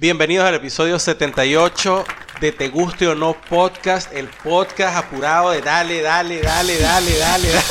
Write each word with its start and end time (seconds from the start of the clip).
Bienvenidos 0.00 0.46
al 0.46 0.54
episodio 0.54 0.96
78 0.96 2.04
de 2.40 2.52
Te 2.52 2.68
Guste 2.68 3.08
o 3.08 3.16
No 3.16 3.32
Podcast, 3.32 4.12
el 4.12 4.28
podcast 4.28 4.96
apurado 4.96 5.50
de 5.50 5.60
dale, 5.60 6.02
dale, 6.02 6.40
dale, 6.40 6.78
dale, 6.78 7.18
dale, 7.18 7.48
dale. 7.48 7.62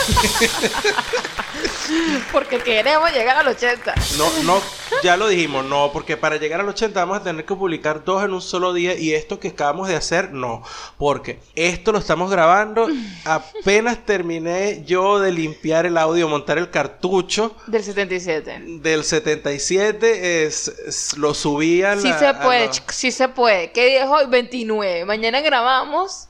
Porque 2.34 2.60
queremos 2.60 3.10
llegar 3.14 3.38
al 3.38 3.48
80. 3.48 3.96
No, 4.18 4.30
no, 4.44 4.62
ya 5.04 5.18
lo 5.18 5.28
dijimos, 5.28 5.66
no, 5.66 5.92
porque 5.94 6.18
para 6.18 6.38
llegar 6.38 6.60
al 6.62 6.70
80 6.70 7.00
vamos 7.00 7.18
a 7.20 7.24
tener 7.24 7.46
que 7.46 7.56
publicar 7.56 8.04
dos 8.04 8.24
en 8.24 8.34
un 8.34 8.42
solo 8.42 8.74
día 8.74 8.96
y 8.98 9.14
esto 9.14 9.40
que 9.40 9.50
acabamos 9.50 9.88
de 9.88 9.96
hacer, 9.96 10.32
no, 10.34 10.64
porque 10.98 11.40
esto 11.56 11.92
lo 11.92 12.00
estamos 12.00 12.30
grabando, 12.32 12.88
apenas 13.26 14.06
terminé 14.06 14.84
yo 14.86 15.20
de 15.20 15.32
limpiar 15.32 15.86
el 15.86 15.98
audio, 15.98 16.28
montar 16.28 16.58
el 16.58 16.70
cartucho 16.70 17.56
Del 17.68 17.84
77. 17.84 18.60
del 18.82 19.04
77, 19.04 20.46
es, 20.46 20.68
es- 20.68 21.18
lo 21.18 21.34
subí 21.34 21.84
a 21.84 21.96
la... 21.96 22.02
Sí 22.02 22.12
se 22.14 22.34
puede, 22.36 22.68
la- 22.68 22.74
sí 22.90 23.12
se 23.12 23.28
puede. 23.30 23.72
¿Qué 23.72 23.86
día 23.88 24.04
es 24.04 24.10
hoy? 24.10 24.26
29. 24.28 25.06
Mañana 25.06 25.42
grabamos 25.42 26.30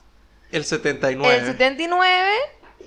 el 0.50 0.64
79. 0.64 1.36
el 1.36 1.46
79. 1.46 2.30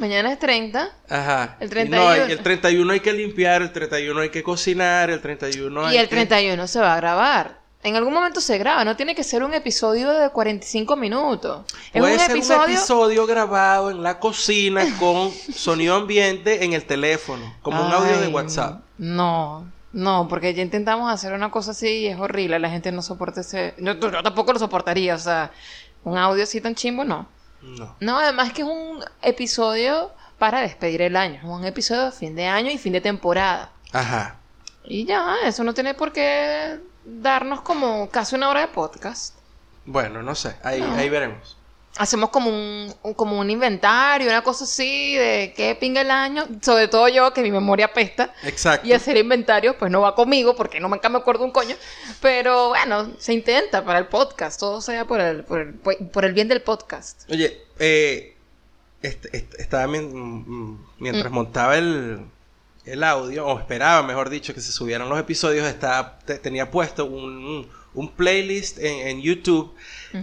Mañana 0.02 0.34
es 0.34 0.40
30. 0.40 0.90
Ajá. 1.10 1.58
El 1.60 1.68
Y 1.68 1.70
31. 1.70 2.04
No, 2.06 2.14
el 2.14 2.40
31 2.42 2.92
hay 2.94 3.00
que 3.02 3.14
limpiar, 3.14 3.62
el 3.62 3.72
31 3.72 4.20
hay 4.22 4.30
que 4.30 4.42
cocinar, 4.42 5.12
el 5.12 5.22
31 5.22 5.86
hay 5.86 5.96
Y 5.96 5.98
el 6.00 6.10
que- 6.10 6.16
31 6.16 6.68
se 6.68 6.80
va 6.80 6.94
a 6.96 6.98
grabar. 6.98 7.62
En 7.84 7.96
algún 7.96 8.14
momento 8.14 8.42
se 8.42 8.58
graba, 8.58 8.84
no 8.84 8.96
tiene 8.96 9.14
que 9.16 9.24
ser 9.24 9.44
un 9.44 9.54
episodio 9.54 10.10
de 10.12 10.30
45 10.32 10.96
minutos. 10.96 11.66
Es 11.94 12.00
Puede 12.02 12.14
un 12.14 12.20
ser 12.20 12.32
episodio. 12.32 12.64
un 12.66 12.72
episodio 12.72 13.26
grabado 13.28 13.92
en 13.92 14.02
la 14.04 14.20
cocina 14.20 14.84
con 15.00 15.32
sonido 15.56 15.96
ambiente 15.96 16.64
en 16.66 16.74
el 16.74 16.84
teléfono, 16.86 17.56
como 17.62 17.86
un 17.86 17.92
audio 17.92 18.20
de 18.20 18.28
WhatsApp. 18.28 18.82
No, 18.98 19.72
no, 19.94 20.28
porque 20.28 20.54
ya 20.56 20.64
intentamos 20.64 21.12
hacer 21.14 21.34
una 21.34 21.52
cosa 21.52 21.72
así 21.72 21.88
y 21.88 22.08
es 22.08 22.20
horrible. 22.20 22.58
La 22.60 22.70
gente 22.72 22.92
no 22.92 23.02
soporta 23.04 23.42
ese. 23.42 23.76
Yo, 23.78 23.94
yo 24.00 24.24
tampoco 24.24 24.54
lo 24.54 24.58
soportaría, 24.60 25.14
o 25.16 25.20
sea, 25.20 25.52
un 26.04 26.18
audio 26.18 26.44
así 26.44 26.60
tan 26.62 26.74
chimbo, 26.76 27.04
no. 27.04 27.28
No. 27.62 27.96
No, 28.00 28.18
además 28.20 28.54
que 28.54 28.62
es 28.64 28.68
un 28.68 29.04
episodio 29.22 30.12
para 30.40 30.62
despedir 30.62 31.02
el 31.04 31.16
año. 31.16 31.36
Es 31.36 31.44
un 31.44 31.64
episodio 31.66 32.06
de 32.06 32.12
fin 32.12 32.36
de 32.36 32.48
año 32.48 32.72
y 32.72 32.78
fin 32.78 32.94
de 32.94 33.02
temporada. 33.02 33.72
Ajá. 33.92 34.38
Y 34.84 35.06
ya, 35.06 35.36
eso 35.46 35.64
no 35.64 35.74
tiene 35.74 35.94
por 35.94 36.12
qué 36.12 36.80
darnos 37.06 37.62
como 37.62 38.10
casi 38.10 38.36
una 38.36 38.50
hora 38.50 38.62
de 38.62 38.68
podcast. 38.68 39.36
Bueno, 39.86 40.22
no 40.24 40.34
sé, 40.36 40.56
ahí, 40.64 40.82
No. 40.82 40.94
ahí 40.96 41.10
veremos. 41.10 41.58
Hacemos 41.98 42.30
como 42.30 42.50
un, 42.50 42.94
como 43.16 43.38
un 43.38 43.50
inventario, 43.50 44.28
una 44.30 44.42
cosa 44.44 44.64
así 44.64 45.16
de 45.16 45.54
qué 45.56 45.76
pinga 45.76 46.02
el 46.02 46.10
año. 46.10 46.48
Sobre 46.62 46.88
todo 46.88 47.10
yo, 47.10 47.34
que 47.34 47.42
mi 47.42 47.52
memoria 47.52 47.88
apesta. 47.88 48.34
Exacto. 48.44 48.88
Y 48.88 48.94
hacer 48.94 49.18
inventario, 49.18 49.78
pues 49.78 49.92
no 49.92 50.00
va 50.02 50.16
conmigo, 50.16 50.56
porque 50.56 50.80
no 50.80 50.88
me, 50.88 51.00
me 51.04 51.18
acuerdo 51.18 51.44
un 51.44 51.52
coño. 51.52 51.76
Pero 52.22 52.70
bueno, 52.70 53.12
se 53.20 53.34
intenta 53.34 53.84
para 53.84 54.00
el 54.00 54.08
podcast. 54.08 54.60
Todo 54.60 54.80
sea 54.82 55.06
por 55.06 55.20
el, 55.20 55.44
por 55.44 55.60
el, 55.60 55.74
por 55.74 56.24
el 56.26 56.34
bien 56.34 56.48
del 56.48 56.62
podcast. 56.62 57.30
Oye, 57.30 57.62
eh, 57.78 58.36
este- 59.02 59.36
este- 59.36 59.62
estaba 59.62 59.86
mien- 59.88 60.12
mm, 60.14 60.86
mientras 61.00 61.30
Mm. 61.30 61.36
montaba 61.36 61.78
el, 61.78 62.22
el 62.86 63.04
audio, 63.04 63.46
o 63.48 63.60
esperaba, 63.60 64.02
mejor 64.02 64.30
dicho, 64.30 64.54
que 64.54 64.62
se 64.62 64.72
subieran 64.72 65.10
los 65.10 65.20
episodios, 65.20 65.68
estaba, 65.68 66.20
te- 66.20 66.40
tenía 66.40 66.72
puesto 66.72 67.06
un, 67.06 67.70
un 67.94 68.10
playlist 68.10 68.78
en, 68.80 69.08
en 69.08 69.22
YouTube 69.22 69.74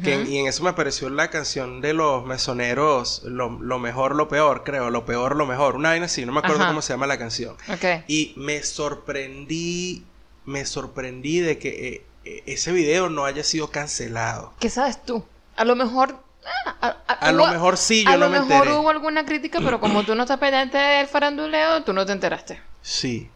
que, 0.02 0.22
y 0.28 0.38
en 0.38 0.46
eso 0.46 0.62
me 0.62 0.70
apareció 0.70 1.08
la 1.10 1.28
canción 1.30 1.80
de 1.80 1.92
los 1.94 2.24
mesoneros, 2.26 3.22
lo, 3.24 3.48
lo 3.50 3.78
mejor, 3.78 4.14
lo 4.14 4.28
peor, 4.28 4.62
creo, 4.64 4.90
lo 4.90 5.04
peor, 5.06 5.34
lo 5.36 5.46
mejor, 5.46 5.76
una 5.76 5.90
vaina 5.90 6.06
así, 6.06 6.24
no 6.26 6.32
me 6.32 6.38
acuerdo 6.40 6.60
Ajá. 6.60 6.68
cómo 6.68 6.82
se 6.82 6.92
llama 6.92 7.06
la 7.06 7.18
canción. 7.18 7.56
Ok. 7.72 8.04
Y 8.06 8.32
me 8.36 8.62
sorprendí, 8.62 10.04
me 10.44 10.64
sorprendí 10.66 11.40
de 11.40 11.58
que 11.58 11.68
eh, 11.88 12.04
eh, 12.24 12.42
ese 12.46 12.72
video 12.72 13.08
no 13.08 13.24
haya 13.24 13.42
sido 13.44 13.70
cancelado. 13.70 14.52
¿Qué 14.60 14.70
sabes 14.70 15.02
tú? 15.04 15.24
A 15.56 15.64
lo 15.64 15.74
mejor. 15.76 16.18
ah, 16.64 16.76
A, 16.80 17.12
a- 17.12 17.28
A 17.28 17.32
lo 17.32 17.46
mejor 17.48 17.76
sí, 17.76 18.04
yo 18.04 18.10
a 18.10 18.12
no 18.12 18.26
lo 18.26 18.30
me 18.30 18.40
mejor 18.40 18.52
enteré. 18.66 18.76
hubo 18.78 18.90
alguna 18.90 19.24
crítica, 19.24 19.58
pero 19.62 19.80
como 19.80 20.04
tú 20.04 20.14
no 20.14 20.22
estás 20.24 20.38
pendiente 20.38 20.76
del 20.78 21.06
faranduleo, 21.08 21.82
tú 21.82 21.92
no 21.92 22.04
te 22.06 22.12
enteraste. 22.12 22.60
Sí. 22.82 23.28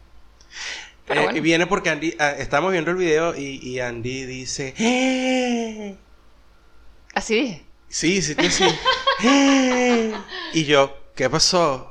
Pero 1.05 1.21
Eh, 1.21 1.23
bueno. 1.25 1.41
Viene 1.41 1.67
porque 1.67 1.89
Andy, 1.89 2.15
ah, 2.19 2.31
estamos 2.31 2.71
viendo 2.71 2.91
el 2.91 2.97
video 2.97 3.35
y, 3.35 3.59
y 3.61 3.79
Andy 3.79 4.25
dice, 4.25 4.73
"Eh". 4.77 5.95
Así 7.13 7.35
dije. 7.35 7.65
sí, 7.89 8.21
sí, 8.21 8.35
sí, 8.39 8.49
sí. 8.49 8.65
"Eh". 9.23 10.13
y 10.53 10.65
yo, 10.65 10.95
¿qué 11.15 11.29
pasó? 11.29 11.89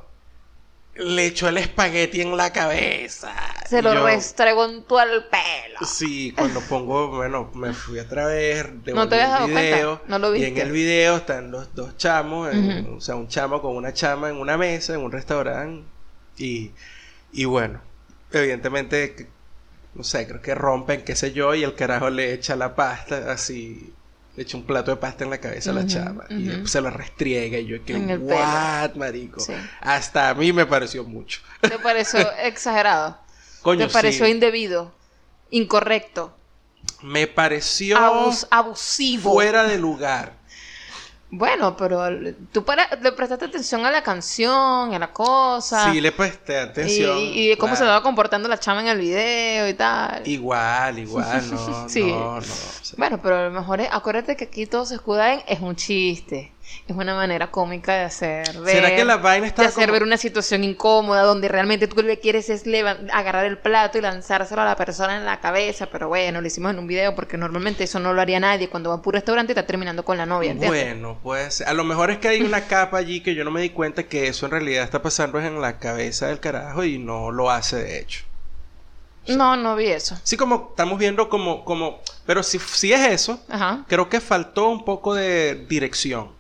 Le 0.95 1.27
echó 1.27 1.49
el 1.49 1.57
espagueti 1.59 2.21
en 2.21 2.37
la 2.37 2.53
cabeza. 2.53 3.35
Se 3.67 3.79
Y 3.79 3.83
lo 3.83 3.95
yo, 3.95 4.05
restregó 4.05 4.67
en 4.67 4.83
todo 4.85 5.01
el 5.01 5.25
pelo. 5.25 5.79
Sí, 5.87 6.33
cuando 6.37 6.61
pongo, 6.61 7.09
bueno, 7.09 7.51
me 7.55 7.73
fui 7.73 7.99
a 7.99 8.07
través, 8.07 8.67
No 8.95 9.09
te 9.09 9.15
habías 9.15 9.31
dado 9.31 9.47
el 9.47 9.53
cuenta, 9.53 9.77
video, 9.77 10.03
no 10.07 10.19
lo 10.19 10.37
y 10.37 10.45
en 10.45 10.45
viste. 10.55 10.61
el 10.63 10.73
video 10.73 11.17
están 11.17 11.51
los 11.51 11.75
dos 11.75 11.97
chamos, 11.97 12.53
en- 12.53 12.95
o 12.97 13.01
sea, 13.01 13.15
un 13.17 13.29
chamo 13.29 13.63
con 13.63 13.75
una 13.75 13.95
chama 13.95 14.29
en 14.29 14.37
una 14.37 14.59
mesa, 14.59 14.93
en 14.95 15.01
un 15.01 15.13
restaurante, 15.13 15.89
y, 16.37 16.73
y 17.33 17.45
bueno, 17.47 17.81
evidentemente, 18.41 19.29
no 19.95 20.05
sé, 20.05 20.27
creo 20.27 20.41
que 20.43 20.55
rompen, 20.55 21.03
qué 21.05 21.15
sé 21.17 21.33
yo, 21.33 21.55
y 21.55 21.63
el 21.65 21.75
carajo 21.75 22.11
le 22.11 22.33
echa 22.33 22.57
la 22.57 22.75
pasta, 22.75 23.31
así, 23.33 23.93
le 24.37 24.43
echa 24.43 24.57
un 24.57 24.65
plato 24.65 24.91
de 24.91 24.97
pasta 24.97 25.25
en 25.25 25.31
la 25.31 25.39
cabeza 25.39 25.71
a 25.71 25.75
la 25.75 25.81
Ujú, 25.81 25.89
chama, 25.91 26.25
y 26.31 26.67
se 26.67 26.81
lo 26.81 26.91
restriega, 26.91 27.59
y 27.59 27.67
yo 27.67 27.85
que, 27.85 27.95
what, 28.17 28.95
marico, 28.95 29.41
Sí. 29.41 29.53
hasta 29.81 30.31
a 30.31 30.35
mí 30.35 30.53
me 30.53 30.67
pareció 30.67 31.05
mucho. 31.05 31.41
¿Te 31.61 31.79
pareció 31.79 32.21
exagerado? 32.43 33.19
Coño, 33.63 33.87
¿Te 33.87 33.93
pareció 33.93 34.25
sí. 34.27 34.33
indebido? 34.33 34.93
Incorrecto. 35.51 36.37
Me 37.03 37.27
pareció 37.27 37.97
Abus- 37.99 38.47
abusivo. 38.51 39.33
fuera 39.33 39.65
de 39.65 39.79
lugar. 39.79 40.33
Bueno, 41.35 41.75
pero 41.79 42.03
tú 42.53 42.63
para, 42.63 42.87
le 43.01 43.11
prestaste 43.13 43.47
atención 43.47 43.87
a 43.87 43.91
la 43.91 44.03
canción, 44.03 44.93
a 44.93 44.99
la 44.99 45.15
cosa. 45.15 45.91
Sí, 45.91 45.99
le 45.99 46.13
presté 46.13 46.59
atención. 46.59 47.17
Y, 47.17 47.23
y 47.45 47.49
de 47.49 47.57
cómo 47.57 47.75
se 47.75 47.85
estaba 47.85 48.03
comportando 48.03 48.51
la 48.51 48.59
chama 48.59 48.83
en 48.83 48.89
el 48.89 48.99
video 48.99 49.67
y 49.67 49.73
tal. 49.73 50.29
Igual, 50.29 50.99
igual, 50.99 51.51
no, 51.51 51.89
Sí. 51.89 52.03
no, 52.03 52.39
sea, 52.43 52.97
Bueno, 52.99 53.19
pero 53.23 53.39
a 53.39 53.45
lo 53.45 53.51
mejor 53.51 53.81
es, 53.81 53.89
acuérdate 53.91 54.37
que 54.37 54.45
aquí 54.45 54.67
todo 54.67 54.85
se 54.85 54.97
escuda 54.97 55.33
en 55.33 55.43
es 55.47 55.61
un 55.61 55.75
chiste. 55.75 56.53
Es 56.89 56.97
una 56.97 57.15
manera 57.15 57.51
cómica 57.51 57.95
de 57.95 58.05
hacer 58.05 58.59
ver, 58.61 58.75
¿Será 58.77 58.97
que 58.97 59.05
la 59.05 59.17
vaina 59.17 59.47
está 59.47 59.63
de 59.63 59.69
hacer 59.69 59.85
como- 59.85 59.93
ver 59.93 60.03
una 60.03 60.17
situación 60.17 60.65
incómoda 60.65 61.23
donde 61.23 61.47
realmente 61.49 61.87
tú 61.87 62.03
le 62.03 62.19
quieres 62.19 62.51
es 62.51 62.65
agarrar 63.13 63.45
el 63.45 63.59
plato 63.59 63.99
y 63.99 64.01
lanzárselo 64.01 64.63
a 64.63 64.65
la 64.65 64.77
persona 64.77 65.17
en 65.17 65.25
la 65.25 65.41
cabeza, 65.41 65.87
pero 65.87 66.09
bueno, 66.09 66.41
lo 66.41 66.47
hicimos 66.47 66.73
en 66.73 66.79
un 66.79 66.87
video 66.87 67.15
porque 67.15 67.37
normalmente 67.37 67.85
eso 67.85 68.01
no 68.01 68.13
lo 68.13 68.21
haría 68.21 68.41
nadie 68.41 68.69
cuando 68.69 68.91
va 68.91 68.97
a 68.97 69.03
un 69.05 69.13
restaurante 69.13 69.53
y 69.53 69.55
está 69.55 69.67
terminando 69.67 70.05
con 70.05 70.17
la 70.19 70.27
novia, 70.27 70.51
¿entiendes? 70.51 70.85
Bueno, 70.85 71.19
pues 71.23 71.61
a 71.61 71.73
lo 71.73 71.85
mejor 71.85 72.11
es 72.11 72.19
que 72.19 72.29
hay 72.29 72.43
una 72.43 72.63
capa 72.67 72.99
allí 72.99 73.21
que 73.21 73.35
yo 73.35 73.45
no 73.45 73.51
me 73.51 73.61
di 73.63 73.71
cuenta 73.71 74.03
que 74.05 74.27
eso 74.29 74.47
en 74.47 74.53
realidad 74.53 74.83
está 74.85 75.03
pasando 75.03 75.39
en 75.41 75.61
la 75.61 75.79
cabeza 75.79 76.27
del 76.27 76.41
carajo 76.41 76.83
y 76.85 76.99
no 76.99 77.31
lo 77.31 77.51
hace 77.51 77.77
de 77.77 78.01
hecho. 78.01 78.25
No, 79.29 79.57
no 79.57 79.77
vi 79.77 79.87
eso. 79.87 80.19
Sí, 80.25 80.37
como 80.37 80.69
estamos 80.71 80.99
viendo 80.99 81.29
como, 81.29 81.65
como, 81.65 82.01
pero 82.27 82.43
si, 82.43 82.59
si 82.59 82.93
es 82.93 83.07
eso, 83.07 83.41
Ajá. 83.49 83.85
creo 83.87 84.09
que 84.09 84.21
faltó 84.21 84.69
un 84.69 84.85
poco 84.85 85.15
de 85.15 85.65
dirección. 85.69 86.31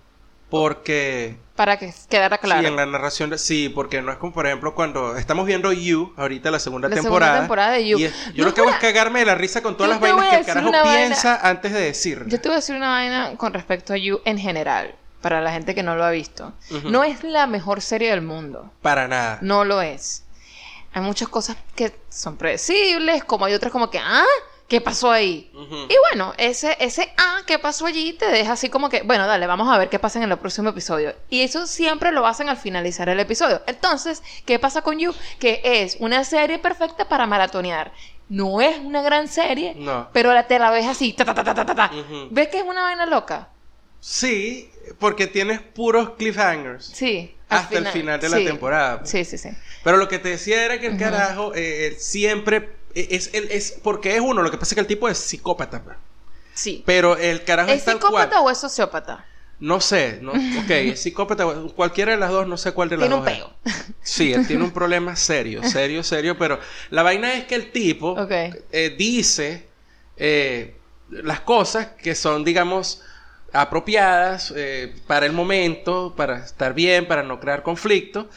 Porque 0.52 1.36
Para 1.56 1.78
que 1.78 1.94
quedara 2.10 2.36
claro. 2.36 2.60
Sí, 2.60 2.66
en 2.66 2.76
la 2.76 2.84
narración, 2.84 3.38
sí, 3.38 3.70
porque 3.70 4.02
no 4.02 4.12
es 4.12 4.18
como, 4.18 4.34
por 4.34 4.46
ejemplo, 4.46 4.74
cuando 4.74 5.16
estamos 5.16 5.46
viendo 5.46 5.72
You, 5.72 6.12
ahorita 6.18 6.50
la 6.50 6.58
segunda 6.58 6.88
La 6.90 6.96
segunda 6.96 7.10
temporada. 7.10 7.38
temporada 7.40 7.70
de 7.72 7.88
You. 7.88 7.98
y 7.98 8.04
es- 8.04 8.14
yo 8.34 8.42
No, 8.44 8.50
lo 8.50 8.54
que 8.54 8.60
hago 8.60 8.68
es 8.70 8.76
cagarme 8.76 9.20
de 9.20 9.24
la 9.26 9.34
risa 9.34 9.62
con 9.62 9.78
todas 9.78 9.88
las 9.90 9.98
vainas 10.00 10.28
que 10.28 10.36
el 10.36 10.44
carajo 10.44 10.70
vaina- 10.70 10.82
piensa 10.94 11.40
antes 11.48 11.72
de 11.72 11.80
decir. 11.80 12.24
Yo 12.26 12.38
te 12.38 12.48
voy 12.50 12.56
a 12.56 12.60
decir 12.60 12.76
una 12.76 12.90
vaina 12.90 13.32
con 13.38 13.54
respecto 13.54 13.94
a 13.94 13.96
You 13.96 14.20
en 14.26 14.36
general, 14.38 14.94
para 15.22 15.40
la 15.40 15.52
gente 15.52 15.74
que 15.74 15.82
no 15.82 15.96
lo 15.96 16.04
ha 16.04 16.10
visto. 16.10 16.52
No 16.84 17.02
es 17.02 17.24
la 17.24 17.46
mejor 17.46 17.80
serie 17.80 18.10
del 18.10 18.20
mundo. 18.20 18.70
Para 18.82 19.08
nada. 19.08 19.38
No 19.40 19.64
lo 19.64 19.80
es. 19.80 20.24
Hay 20.92 21.00
muchas 21.00 21.28
cosas 21.28 21.56
que 21.74 21.98
son 22.10 22.36
predecibles, 22.36 23.24
como 23.24 23.46
hay 23.46 23.54
otras 23.54 23.72
como 23.72 23.88
que, 23.88 23.98
ah, 23.98 24.22
¿qué 24.72 24.80
pasó 24.80 25.10
ahí? 25.10 25.50
Y 25.52 25.94
bueno, 26.08 26.32
ese, 26.38 26.78
ese, 26.80 27.12
ah, 27.18 27.42
¿qué 27.46 27.58
pasó 27.58 27.84
allí? 27.84 28.14
Te 28.14 28.24
deja 28.30 28.52
así 28.54 28.70
como 28.70 28.88
que, 28.88 29.02
bueno, 29.02 29.26
dale, 29.26 29.46
vamos 29.46 29.70
a 29.70 29.76
ver 29.76 29.90
qué 29.90 29.98
pasa 29.98 30.18
en 30.18 30.32
el 30.32 30.38
próximo 30.38 30.70
episodio. 30.70 31.14
Y 31.28 31.42
eso 31.42 31.66
siempre 31.66 32.10
lo 32.10 32.26
hacen 32.26 32.48
al 32.48 32.56
finalizar 32.56 33.10
el 33.10 33.20
episodio. 33.20 33.60
Entonces, 33.66 34.22
¿qué 34.46 34.58
pasa 34.58 34.80
con 34.80 34.98
You? 34.98 35.14
Que 35.38 35.60
es 35.62 35.98
una 36.00 36.24
serie 36.24 36.58
perfecta 36.58 37.06
para 37.06 37.26
maratonear. 37.26 37.92
No 38.30 38.62
es 38.62 38.78
una 38.78 39.02
gran 39.02 39.28
serie, 39.28 39.74
No. 39.76 40.08
pero 40.14 40.32
la, 40.32 40.46
te 40.46 40.58
la 40.58 40.70
ves 40.70 40.86
así, 40.86 41.12
ta, 41.12 41.26
ta, 41.26 41.34
ta, 41.34 41.44
ta, 41.44 41.66
ta, 41.66 41.74
ta. 41.74 41.90
¿Ves 42.30 42.48
que 42.48 42.56
es 42.60 42.64
una 42.64 42.80
vaina 42.80 43.04
loca? 43.04 43.50
Sí, 44.00 44.70
porque 44.98 45.26
tienes 45.26 45.60
puros 45.60 46.12
cliffhangers. 46.16 46.86
Sí. 46.86 47.36
Hasta 47.50 47.76
el 47.76 47.86
final 47.88 48.18
de 48.18 48.30
la 48.30 48.38
temporada. 48.38 49.04
Sí, 49.04 49.26
sí, 49.26 49.36
sí. 49.36 49.50
Pero 49.84 49.98
lo 49.98 50.08
que 50.08 50.18
te 50.18 50.30
decía 50.30 50.64
era 50.64 50.80
que 50.80 50.86
el 50.86 50.96
carajo 50.96 51.54
eh, 51.54 51.88
eh, 51.88 51.96
siempre 51.98 52.80
es, 52.94 53.30
es, 53.32 53.50
es 53.50 53.80
porque 53.82 54.14
es 54.16 54.20
uno, 54.20 54.42
lo 54.42 54.50
que 54.50 54.58
pasa 54.58 54.70
es 54.72 54.74
que 54.74 54.80
el 54.80 54.86
tipo 54.86 55.08
es 55.08 55.18
psicópata. 55.18 55.82
pues. 55.82 55.96
Sí. 56.54 56.82
Pero 56.86 57.16
el 57.16 57.44
carajo 57.44 57.70
¿Es 57.70 57.80
es 57.80 57.84
tal 57.84 58.02
cual. 58.04 58.30
psicópata 58.30 58.40
o 58.40 58.50
es 58.50 58.58
sociópata? 58.58 59.26
No 59.58 59.80
sé, 59.80 60.18
no, 60.22 60.32
ok, 60.32 60.70
es 60.70 61.00
psicópata, 61.02 61.46
cualquiera 61.76 62.12
de 62.12 62.18
las 62.18 62.30
dos, 62.30 62.48
no 62.48 62.56
sé 62.56 62.72
cuál 62.72 62.88
de 62.88 62.96
las 62.96 63.08
Tiene 63.08 63.14
un 63.14 63.22
dos. 63.22 63.28
es. 63.30 63.38
peo. 63.38 63.52
Sí, 64.02 64.32
él 64.32 64.44
tiene 64.46 64.64
un 64.64 64.72
problema 64.72 65.14
serio, 65.14 65.62
serio, 65.62 66.02
serio, 66.02 66.36
pero 66.36 66.58
la 66.90 67.04
vaina 67.04 67.34
es 67.34 67.44
que 67.44 67.54
el 67.54 67.70
tipo 67.70 68.16
eh, 68.72 68.94
dice, 68.98 69.68
eh, 70.16 70.76
las 71.10 71.40
cosas 71.40 71.88
que 72.02 72.16
son, 72.16 72.44
digamos, 72.44 73.02
apropiadas 73.52 74.52
eh, 74.56 74.94
para 75.06 75.26
el 75.26 75.32
momento, 75.32 76.14
para 76.16 76.38
estar 76.44 76.74
bien, 76.74 77.06
para 77.06 77.22
no 77.22 77.38
crear 77.38 77.62
conflicto. 77.62 78.28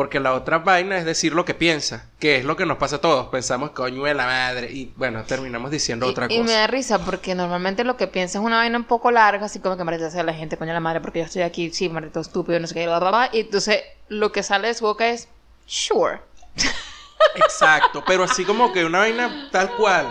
Porque 0.00 0.18
la 0.18 0.32
otra 0.32 0.60
vaina 0.60 0.96
es 0.96 1.04
decir 1.04 1.34
lo 1.34 1.44
que 1.44 1.52
piensa, 1.52 2.06
que 2.18 2.36
es 2.38 2.44
lo 2.46 2.56
que 2.56 2.64
nos 2.64 2.78
pasa 2.78 2.96
a 2.96 3.00
todos. 3.02 3.26
Pensamos, 3.26 3.72
coño 3.72 4.04
de 4.04 4.14
la 4.14 4.24
madre. 4.24 4.72
Y 4.72 4.94
bueno, 4.96 5.24
terminamos 5.24 5.70
diciendo 5.70 6.06
Y, 6.06 6.08
otra 6.12 6.24
y 6.30 6.38
cosa. 6.38 6.42
me 6.42 6.52
da 6.52 6.66
risa 6.66 7.04
porque 7.04 7.34
normalmente 7.34 7.84
lo 7.84 7.98
que 7.98 8.06
piensas 8.06 8.36
es 8.36 8.40
una 8.40 8.56
vaina 8.56 8.78
un 8.78 8.84
poco 8.84 9.10
larga, 9.10 9.44
así 9.44 9.60
como 9.60 9.76
que 9.76 9.84
maldita 9.84 10.10
sea 10.10 10.22
la 10.22 10.32
gente, 10.32 10.56
coño 10.56 10.68
de 10.68 10.72
la 10.72 10.80
madre, 10.80 11.02
porque 11.02 11.18
yo 11.18 11.26
estoy 11.26 11.42
aquí, 11.42 11.70
sí, 11.70 11.90
maldito 11.90 12.18
estúpido, 12.18 12.58
no 12.58 12.66
sé 12.66 12.72
qué, 12.72 12.86
bla, 12.86 12.98
bla, 12.98 13.10
bla. 13.10 13.30
Y 13.30 13.40
entonces 13.40 13.82
lo 14.08 14.32
que 14.32 14.42
sale 14.42 14.68
de 14.68 14.74
su 14.74 14.86
boca 14.86 15.06
es, 15.06 15.28
sure. 15.66 16.20
Exacto, 17.34 18.02
pero 18.06 18.24
así 18.24 18.46
como 18.46 18.72
que 18.72 18.86
una 18.86 19.00
vaina 19.00 19.50
tal 19.52 19.70
cual. 19.76 20.10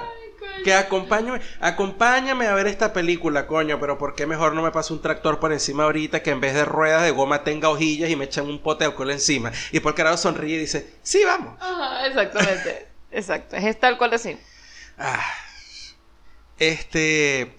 Que 0.64 0.74
acompáñame, 0.74 1.42
acompáñame 1.60 2.48
a 2.48 2.54
ver 2.54 2.68
esta 2.68 2.94
película, 2.94 3.48
coño, 3.48 3.80
pero 3.80 3.98
¿por 3.98 4.16
qué 4.16 4.26
mejor 4.26 4.54
no 4.54 4.62
me 4.62 4.72
pasa 4.72 4.94
un 4.94 5.02
tractor 5.02 5.40
por 5.40 5.52
encima 5.52 5.84
ahorita 5.84 6.22
que 6.22 6.32
en 6.32 6.42
vez 6.42 6.54
de 6.54 6.66
ruedas 6.66 7.04
de 7.04 7.12
goma 7.12 7.44
tenga 7.44 7.70
hojillas 7.70 8.10
y 8.10 8.16
me 8.16 8.26
echan 8.26 8.48
un 8.48 8.60
pote 8.60 8.84
de 8.84 8.92
alcohol 8.92 9.12
encima? 9.12 9.52
Y 9.72 9.80
por 9.80 9.96
carajo 9.96 10.18
sonríe 10.18 10.56
y 10.56 10.60
dice, 10.60 10.96
sí, 11.02 11.24
vamos. 11.26 11.56
Ajá, 11.60 12.08
exactamente. 12.08 12.88
Exacto, 13.12 13.56
es 13.56 13.80
tal 13.80 13.98
cual 13.98 14.14
así. 14.14 14.38
Ah, 14.98 15.24
este... 16.58 17.56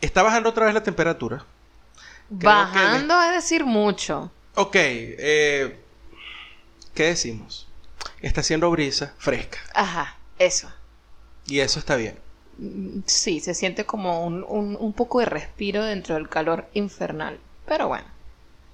Está 0.00 0.22
bajando 0.22 0.48
otra 0.48 0.64
vez 0.66 0.74
la 0.74 0.82
temperatura. 0.82 1.44
Creo 2.38 2.38
que 2.38 2.46
Bajando 2.46 3.20
es 3.22 3.32
decir 3.34 3.64
mucho. 3.64 4.30
Ok, 4.54 4.74
eh, 4.76 5.80
¿qué 6.94 7.04
decimos? 7.04 7.68
Está 8.20 8.40
haciendo 8.40 8.70
brisa 8.70 9.14
fresca. 9.18 9.58
Ajá, 9.74 10.16
eso. 10.38 10.72
Y 11.50 11.60
eso 11.60 11.78
está 11.80 11.96
bien. 11.96 12.18
Sí, 13.06 13.40
se 13.40 13.54
siente 13.54 13.84
como 13.84 14.24
un, 14.24 14.44
un, 14.48 14.76
un 14.78 14.92
poco 14.92 15.20
de 15.20 15.26
respiro 15.26 15.84
dentro 15.84 16.14
del 16.14 16.28
calor 16.28 16.66
infernal. 16.74 17.38
Pero 17.66 17.88
bueno. 17.88 18.06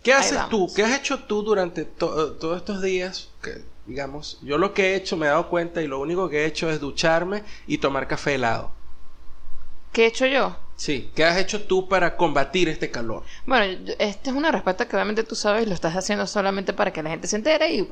¿Qué 0.02 0.12
haces 0.14 0.48
tú? 0.48 0.72
¿Qué 0.72 0.82
has 0.84 0.98
hecho 0.98 1.24
tú 1.24 1.42
durante 1.42 1.84
to- 1.84 2.32
todos 2.36 2.56
estos 2.58 2.80
días? 2.80 3.34
Que, 3.42 3.64
digamos, 3.86 4.38
yo 4.42 4.56
lo 4.58 4.72
que 4.72 4.92
he 4.92 4.96
hecho, 4.96 5.16
me 5.16 5.26
he 5.26 5.30
dado 5.30 5.48
cuenta 5.50 5.82
y 5.82 5.88
lo 5.88 6.00
único 6.00 6.28
que 6.30 6.42
he 6.44 6.46
hecho 6.46 6.70
es 6.70 6.80
ducharme 6.80 7.42
y 7.66 7.78
tomar 7.78 8.06
café 8.08 8.34
helado. 8.36 8.72
¿Qué 9.92 10.04
he 10.04 10.06
hecho 10.06 10.26
yo? 10.26 10.56
Sí, 10.76 11.10
¿qué 11.14 11.24
has 11.24 11.38
hecho 11.38 11.62
tú 11.62 11.88
para 11.88 12.16
combatir 12.16 12.68
este 12.68 12.90
calor? 12.90 13.22
Bueno, 13.46 13.78
esta 13.98 14.30
es 14.30 14.36
una 14.36 14.52
respuesta 14.52 14.86
que 14.86 14.94
obviamente 14.94 15.24
tú 15.24 15.34
sabes 15.34 15.62
y 15.64 15.66
lo 15.66 15.74
estás 15.74 15.96
haciendo 15.96 16.26
solamente 16.26 16.74
para 16.74 16.92
que 16.92 17.02
la 17.02 17.08
gente 17.10 17.26
se 17.28 17.36
entere 17.36 17.72
y 17.72 17.82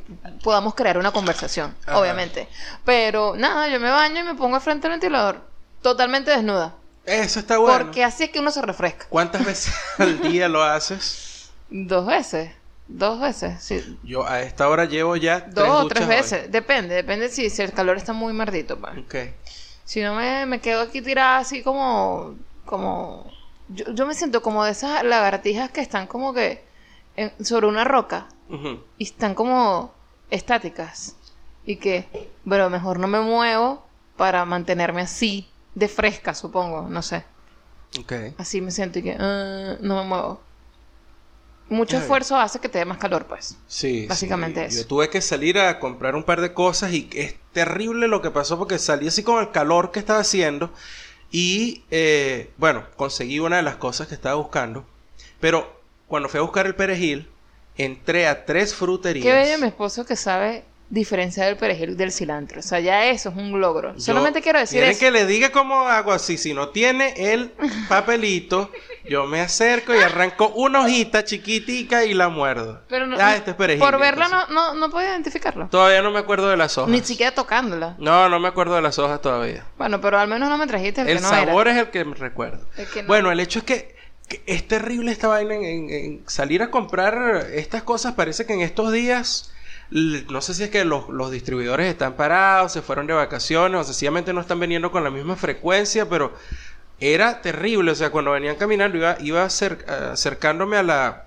podamos 0.43 0.75
crear 0.75 0.99
una 0.99 1.11
conversación, 1.11 1.75
Ajá. 1.87 1.99
obviamente. 1.99 2.47
Pero 2.85 3.37
nada, 3.37 3.69
yo 3.69 3.81
me 3.81 3.89
baño 3.91 4.21
y 4.21 4.25
me 4.25 4.35
pongo 4.35 4.61
frente 4.61 4.87
al 4.87 4.93
ventilador 4.93 5.41
totalmente 5.81 6.31
desnuda. 6.31 6.75
Eso 7.07 7.41
está 7.41 7.59
bueno. 7.59 7.85
Porque 7.85 8.05
así 8.05 8.25
es 8.25 8.31
que 8.31 8.41
uno 8.41 8.51
se 8.51 8.61
refresca. 8.63 9.07
¿Cuántas 9.09 9.45
veces 9.45 9.75
al 9.99 10.21
día 10.21 10.49
lo 10.49 10.63
haces? 10.63 11.51
Dos 11.71 12.07
veces. 12.07 12.51
Dos 12.87 13.19
veces, 13.19 13.63
sí. 13.63 13.99
Yo 14.03 14.27
a 14.27 14.43
esta 14.43 14.69
hora 14.69 14.85
llevo 14.85 15.17
ya 15.17 15.41
Dos 15.41 15.85
o 15.85 15.89
tres 15.89 16.03
hoy. 16.03 16.09
veces. 16.17 16.53
Depende, 16.53 16.95
depende 16.95 17.31
si, 17.31 17.49
si 17.49 17.63
el 17.63 17.73
calor 17.73 17.97
está 17.97 18.13
muy 18.13 18.35
mardito. 18.35 18.79
pues. 18.79 18.99
Ok. 18.99 19.15
Si 19.87 20.03
no 20.03 20.15
me, 20.15 20.45
me 20.45 20.61
quedo 20.61 20.83
aquí 20.83 21.01
tirada 21.01 21.39
así 21.39 21.63
como... 21.63 22.35
como 22.65 23.31
yo, 23.69 23.87
yo 23.93 24.07
me 24.07 24.15
siento 24.15 24.43
como 24.43 24.65
de 24.65 24.73
esas 24.73 25.03
lagartijas 25.05 25.71
que 25.71 25.81
están 25.81 26.07
como 26.07 26.33
que 26.35 26.65
en- 27.17 27.33
sobre 27.45 27.67
una 27.67 27.85
roca. 27.85 28.27
Y 28.99 29.05
están 29.05 29.35
como 29.35 29.93
estáticas. 30.31 31.17
Y 31.67 31.77
que, 31.77 32.07
bueno, 32.45 32.69
mejor 32.71 32.99
no 32.99 33.09
me 33.09 33.21
muevo 33.21 33.85
para 34.17 34.45
mantenerme 34.45 35.01
así 35.01 35.49
de 35.75 35.89
fresca, 35.89 36.35
supongo, 36.35 36.83
no 36.89 37.03
sé. 37.03 37.25
Ok. 37.99 38.13
Así 38.39 38.61
me 38.61 38.71
siento 38.71 38.99
y 38.99 39.03
que 39.03 39.17
ah, 39.19 39.77
no 39.81 39.97
me 40.03 40.09
muevo. 40.09 40.41
Mucho 41.71 41.97
Ay. 41.97 42.03
esfuerzo 42.03 42.37
hace 42.37 42.59
que 42.61 42.69
te 42.69 42.79
dé 42.79 42.85
más 42.85 42.99
calor, 42.99 43.25
pues. 43.27 43.57
Sí. 43.67 44.07
Básicamente 44.07 44.61
sí. 44.61 44.67
eso. 44.77 44.83
Yo 44.83 44.87
tuve 44.89 45.09
que 45.09 45.23
salir 45.23 45.59
a 45.59 45.81
comprar 45.81 46.15
un 46.15 46.23
par 46.23 46.43
de 46.43 46.53
cosas 46.53 46.93
y 46.93 47.09
es 47.15 47.37
terrible 47.53 48.07
lo 48.07 48.21
que 48.21 48.31
pasó 48.31 48.59
porque 48.59 48.79
salí 48.79 49.09
así 49.09 49.23
con 49.23 49.41
el 49.43 49.51
calor 49.51 49.91
que 49.91 49.99
estaba 50.01 50.21
haciendo 50.21 50.71
y 51.37 51.83
eh, 51.91 52.49
bueno, 52.59 52.85
conseguí 52.95 53.41
una 53.41 53.57
de 53.57 53.65
las 53.65 53.75
cosas 53.75 54.07
que 54.07 54.15
estaba 54.15 54.37
buscando, 54.37 54.87
pero 55.41 55.81
cuando 56.07 56.29
fui 56.29 56.39
a 56.39 56.43
buscar 56.43 56.65
el 56.67 56.77
perejil, 56.77 57.29
entré 57.77 58.29
a 58.29 58.45
tres 58.45 58.73
fruterías. 58.73 59.25
Qué 59.27 59.33
bello 59.33 59.59
mi 59.59 59.67
esposo 59.67 60.07
que 60.07 60.15
sabe 60.15 60.63
diferenciar 60.91 61.49
el 61.49 61.57
perejil 61.57 61.97
del 61.97 62.13
cilantro. 62.13 62.61
O 62.61 62.63
sea, 62.63 62.79
ya 62.79 63.07
eso 63.07 63.31
es 63.31 63.37
un 63.37 63.61
logro. 63.61 63.95
Yo- 63.95 64.01
Solamente 64.01 64.41
quiero 64.43 64.61
decir 64.61 64.77
¿Quieren 64.79 64.91
eso. 64.93 65.01
que 65.01 65.11
le 65.11 65.27
diga 65.27 65.51
cómo 65.51 65.81
hago 65.89 66.13
así? 66.13 66.39
Si 66.39 66.55
no 66.55 66.69
tiene 66.69 67.15
el 67.33 67.51
papelito, 67.89 68.71
yo 69.09 69.27
me 69.27 69.41
acerco 69.41 69.95
y 69.95 69.99
arranco 69.99 70.49
una 70.49 70.81
hojita 70.83 71.25
chiquitica 71.25 72.05
y 72.05 72.15
la 72.15 72.29
muerdo. 72.29 72.83
Pero 72.89 73.07
no, 73.07 73.17
ah, 73.21 73.37
este 73.37 73.51
es 73.51 73.57
perejil. 73.57 73.81
por 73.81 73.99
verla 73.99 74.29
no, 74.29 74.47
no, 74.49 74.75
no 74.75 74.91
puedo 74.91 75.07
identificarlo. 75.07 75.69
Todavía 75.69 76.01
no 76.03 76.11
me 76.11 76.19
acuerdo 76.21 76.49
de 76.49 76.57
las 76.57 76.77
hojas. 76.79 76.91
Ni 76.91 77.01
siquiera 77.03 77.35
tocándola. 77.35 77.97
No, 77.99 78.29
no 78.29 78.41
me 78.41 78.49
acuerdo 78.49 78.75
de 78.77 78.83
las 78.83 78.99
hojas 78.99 79.21
todavía. 79.21 79.65
Bueno, 79.77 80.01
pero 80.01 80.19
al 80.19 80.29
menos 80.29 80.49
no 80.49 80.57
me 80.59 80.67
trajiste 80.67 81.03
el, 81.03 81.09
El 81.09 81.17
que 81.17 81.23
no 81.23 81.29
sabor 81.29 81.69
era. 81.69 81.77
es 81.81 81.87
el 81.87 81.91
que 81.91 82.05
me 82.05 82.15
recuerdo. 82.15 82.67
El 82.77 82.87
que 82.89 83.03
no. 83.03 83.09
Bueno, 83.09 83.31
el 83.31 83.41
hecho 83.41 83.59
es 83.59 83.65
que, 83.65 83.95
que 84.29 84.43
es 84.47 84.67
terrible 84.67 85.13
esta 85.13 85.29
vaina 85.29 85.55
en, 85.55 85.65
en- 85.65 85.91
en 85.91 86.23
salir 86.27 86.63
a 86.63 86.71
comprar 86.71 87.47
estas 87.53 87.83
cosas. 87.83 88.15
Parece 88.15 88.47
que 88.47 88.55
en 88.55 88.63
estos 88.63 88.91
días, 88.91 89.53
no 89.91 90.41
sé 90.41 90.55
si 90.55 90.63
es 90.65 90.71
que 90.71 90.85
los, 90.87 91.11
los 91.11 91.31
distribuidores 91.31 91.87
están 91.89 92.15
parados, 92.15 92.73
se 92.73 92.81
fueron 92.81 93.07
de 93.07 93.13
vacaciones 93.13 93.79
o 93.81 93.85
sencillamente 93.85 94.33
no 94.33 94.41
están 94.41 94.59
viniendo 94.59 94.91
con 94.91 95.05
la 95.05 95.11
misma 95.11 95.37
frecuencia, 95.37 96.09
pero 96.09 96.33
era 97.01 97.41
terrible. 97.43 97.91
O 97.93 97.95
sea, 97.95 98.11
cuando 98.11 98.33
venían 98.33 98.57
caminando 98.57 98.97
iba, 98.99 99.17
iba 99.21 99.45
acer- 99.45 99.85
acercándome 99.89 100.77
a 100.77 100.83
la, 100.83 101.25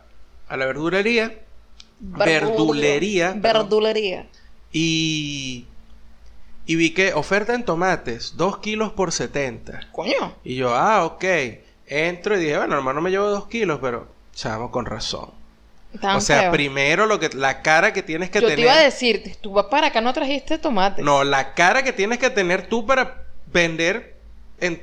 a 0.47 0.57
la 0.57 0.65
verdulería. 0.65 1.33
Verdulería, 1.99 3.39
perdón. 3.41 3.41
Verdulería. 3.41 4.27
Y, 4.71 5.65
y 6.65 6.75
vi 6.75 6.91
que 6.93 7.13
oferta 7.13 7.53
en 7.55 7.63
tomates, 7.65 8.35
2 8.37 8.57
kilos 8.59 8.91
por 8.93 9.11
70. 9.11 9.87
Coño. 9.91 10.35
Y 10.43 10.55
yo, 10.55 10.75
ah, 10.75 11.05
ok. 11.05 11.23
Entro 11.87 12.35
y 12.37 12.41
dije, 12.41 12.57
bueno, 12.57 12.75
hermano, 12.75 13.01
me 13.01 13.09
llevo 13.11 13.29
2 13.29 13.47
kilos, 13.47 13.79
pero, 13.81 14.07
chamo, 14.33 14.71
con 14.71 14.85
razón. 14.85 15.31
Tan 16.01 16.17
o 16.17 16.21
sea, 16.21 16.41
feo. 16.41 16.51
primero 16.51 17.05
lo 17.07 17.19
que, 17.19 17.29
la 17.29 17.61
cara 17.61 17.93
que 17.93 18.03
tienes 18.03 18.29
que 18.29 18.41
Yo 18.41 18.47
tener. 18.47 18.57
te 18.57 18.61
iba 18.63 18.73
a 18.73 18.81
decir, 18.83 19.37
tú 19.41 19.53
vas 19.53 19.65
para 19.67 19.87
acá, 19.87 20.01
no 20.01 20.13
trajiste 20.13 20.57
tomates. 20.59 21.03
No, 21.03 21.23
la 21.23 21.53
cara 21.53 21.81
que 21.81 21.93
tienes 21.93 22.19
que 22.19 22.29
tener 22.29 22.67
tú 22.67 22.85
para 22.85 23.23
vender 23.47 24.15
en, 24.59 24.81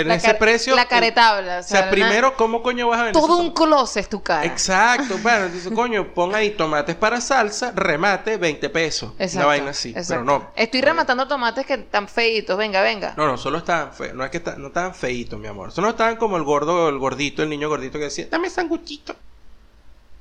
en 0.00 0.08
la 0.08 0.14
ese 0.14 0.34
precio. 0.34 0.74
La 0.76 0.86
caretabla. 0.86 1.58
O 1.58 1.62
sea, 1.62 1.90
primero, 1.90 2.36
¿cómo 2.36 2.62
coño 2.62 2.88
vas 2.88 3.00
a 3.00 3.04
vender? 3.04 3.20
Todo 3.22 3.38
un 3.38 3.52
closet 3.52 4.08
tu 4.08 4.22
cara. 4.22 4.44
Exacto, 4.44 5.18
bueno, 5.18 5.46
entonces, 5.46 5.72
coño, 5.72 6.12
pon 6.14 6.34
ahí 6.34 6.50
tomates 6.50 6.96
para 6.96 7.20
salsa, 7.20 7.72
remate, 7.74 8.36
20 8.36 8.68
pesos. 8.70 9.12
Exacto, 9.18 9.38
Una 9.38 9.46
vaina 9.46 9.70
así. 9.70 9.90
exacto. 9.90 10.08
Pero 10.08 10.24
no. 10.24 10.50
Estoy 10.56 10.80
rematando 10.80 11.28
tomates 11.28 11.66
que 11.66 11.74
están 11.74 12.08
feitos. 12.08 12.56
Venga, 12.58 12.82
venga. 12.82 13.14
No, 13.16 13.26
no, 13.26 13.36
solo 13.36 13.58
estaban 13.58 13.92
feos. 13.92 14.14
No 14.14 14.24
es 14.24 14.30
que 14.30 14.42
no 14.56 14.68
estaban 14.68 14.94
feitos, 14.94 15.38
mi 15.38 15.48
amor. 15.48 15.72
Solo 15.72 15.90
estaban 15.90 16.16
como 16.16 16.36
el 16.36 16.42
gordo, 16.42 16.88
el 16.88 16.98
gordito, 16.98 17.42
el 17.42 17.48
niño 17.50 17.68
gordito 17.68 17.98
que 17.98 18.04
decía, 18.04 18.26
dame 18.30 18.50
sanguchito. 18.50 19.14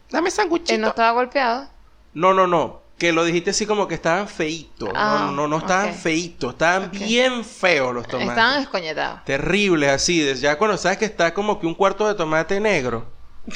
Dame 0.09 0.29
sanguchito. 0.29 0.73
Él 0.75 0.81
no 0.81 0.89
estaba 0.89 1.11
golpeado. 1.11 1.67
No, 2.13 2.33
no, 2.33 2.45
no. 2.45 2.82
Que 3.03 3.11
lo 3.11 3.25
dijiste 3.25 3.49
así 3.49 3.65
como 3.65 3.85
que 3.85 3.95
estaban 3.95 4.29
feitos. 4.29 4.87
Ah, 4.95 5.23
no, 5.25 5.31
no, 5.33 5.47
no 5.49 5.57
estaban 5.57 5.89
ok. 5.89 5.95
feitos. 5.95 6.53
Estaban 6.53 6.89
bien 6.89 7.43
feos 7.43 7.93
los 7.93 8.07
tomates. 8.07 8.29
Estaban 8.29 8.61
escoñetados. 8.61 9.25
Terribles 9.25 9.91
así. 9.91 10.21
de- 10.21 10.35
Ya 10.35 10.57
cuando 10.57 10.77
sabes 10.77 10.99
que 10.99 11.03
está 11.03 11.33
como 11.33 11.59
que 11.59 11.67
un 11.67 11.75
cuarto 11.75 12.07
de 12.07 12.15
tomate 12.15 12.61
negro. 12.61 13.05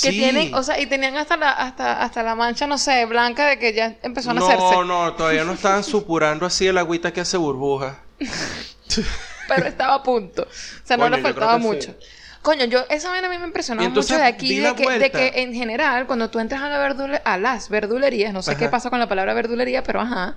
Que 0.00 0.10
Sí. 0.10 0.18
tienen, 0.18 0.54
o 0.54 0.62
sea, 0.62 0.80
y 0.80 0.86
tenían 0.86 1.16
hasta 1.18 1.36
la, 1.36 1.50
hasta, 1.50 2.00
hasta 2.02 2.22
la 2.22 2.34
mancha, 2.34 2.66
no 2.66 2.78
sé, 2.78 3.04
blanca 3.04 3.46
de 3.46 3.58
que 3.58 3.74
ya 3.74 3.96
empezó 4.02 4.30
a 4.30 4.34
no, 4.34 4.46
hacerse. 4.46 4.84
no, 4.86 5.12
todavía 5.14 5.44
no 5.44 5.52
estaban 5.52 5.84
supurando 5.84 6.46
así 6.46 6.66
el 6.66 6.78
agüita 6.78 7.12
que 7.12 7.20
hace 7.20 7.36
burbuja. 7.36 7.98
Pero 9.48 9.66
estaba 9.66 9.94
a 9.94 10.02
punto. 10.02 10.42
O 10.44 10.46
sea, 10.86 10.96
Coño, 10.96 11.10
no 11.10 11.16
le 11.16 11.22
faltaba 11.22 11.58
que 11.60 11.82
sí. 11.82 11.94
Coño, 12.42 12.64
yo, 12.66 12.84
esa 12.88 13.10
vaina 13.10 13.26
a 13.26 13.30
mí 13.30 13.38
me 13.38 13.46
impresionó 13.46 13.82
mucho 14.00 14.14
de 14.16 14.22
aquí, 14.28 14.48
de 14.70 14.74
que, 14.76 14.84
de 15.00 15.10
que 15.32 15.42
en 15.42 15.54
general, 15.54 16.06
cuando 16.06 16.30
tú 16.30 16.38
entras 16.38 16.62
a, 16.62 16.68
la 16.68 16.78
verdule- 16.88 17.20
a 17.24 17.36
las 17.36 17.68
verdulerías, 17.68 18.32
no 18.32 18.42
sé 18.42 18.52
qué 18.56 18.64
pasa 18.70 18.90
con 18.90 18.98
la 18.98 19.08
palabra 19.08 19.34
verdulería, 19.34 19.82
pero 19.82 20.00
ajá, 20.00 20.36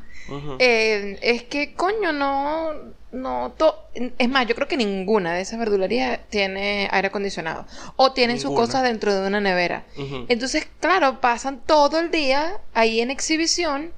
eh, 0.60 1.18
es 1.22 1.44
que, 1.44 1.74
coño, 1.76 2.12
no, 2.12 2.72
no, 3.12 3.54
to- 3.58 3.88
es 3.94 4.30
más, 4.30 4.48
yo 4.48 4.56
creo 4.56 4.68
que 4.68 4.78
ninguna 4.78 5.34
de 5.34 5.42
esas 5.42 5.60
verdulerías 5.60 6.20
tiene 6.30 6.88
aire 6.92 7.08
acondicionado 7.10 7.66
o 7.98 8.12
tienen 8.14 8.38
sus 8.40 8.52
cosas 8.56 8.84
dentro 8.84 9.14
de 9.14 9.28
una 9.28 9.40
nevera. 9.42 9.84
Entonces, 10.30 10.68
claro, 10.80 11.22
pasan 11.22 11.62
todo 11.66 12.00
el 12.00 12.10
día 12.12 12.58
ahí 12.74 13.00
en 13.02 13.12
exhibición 13.12 13.94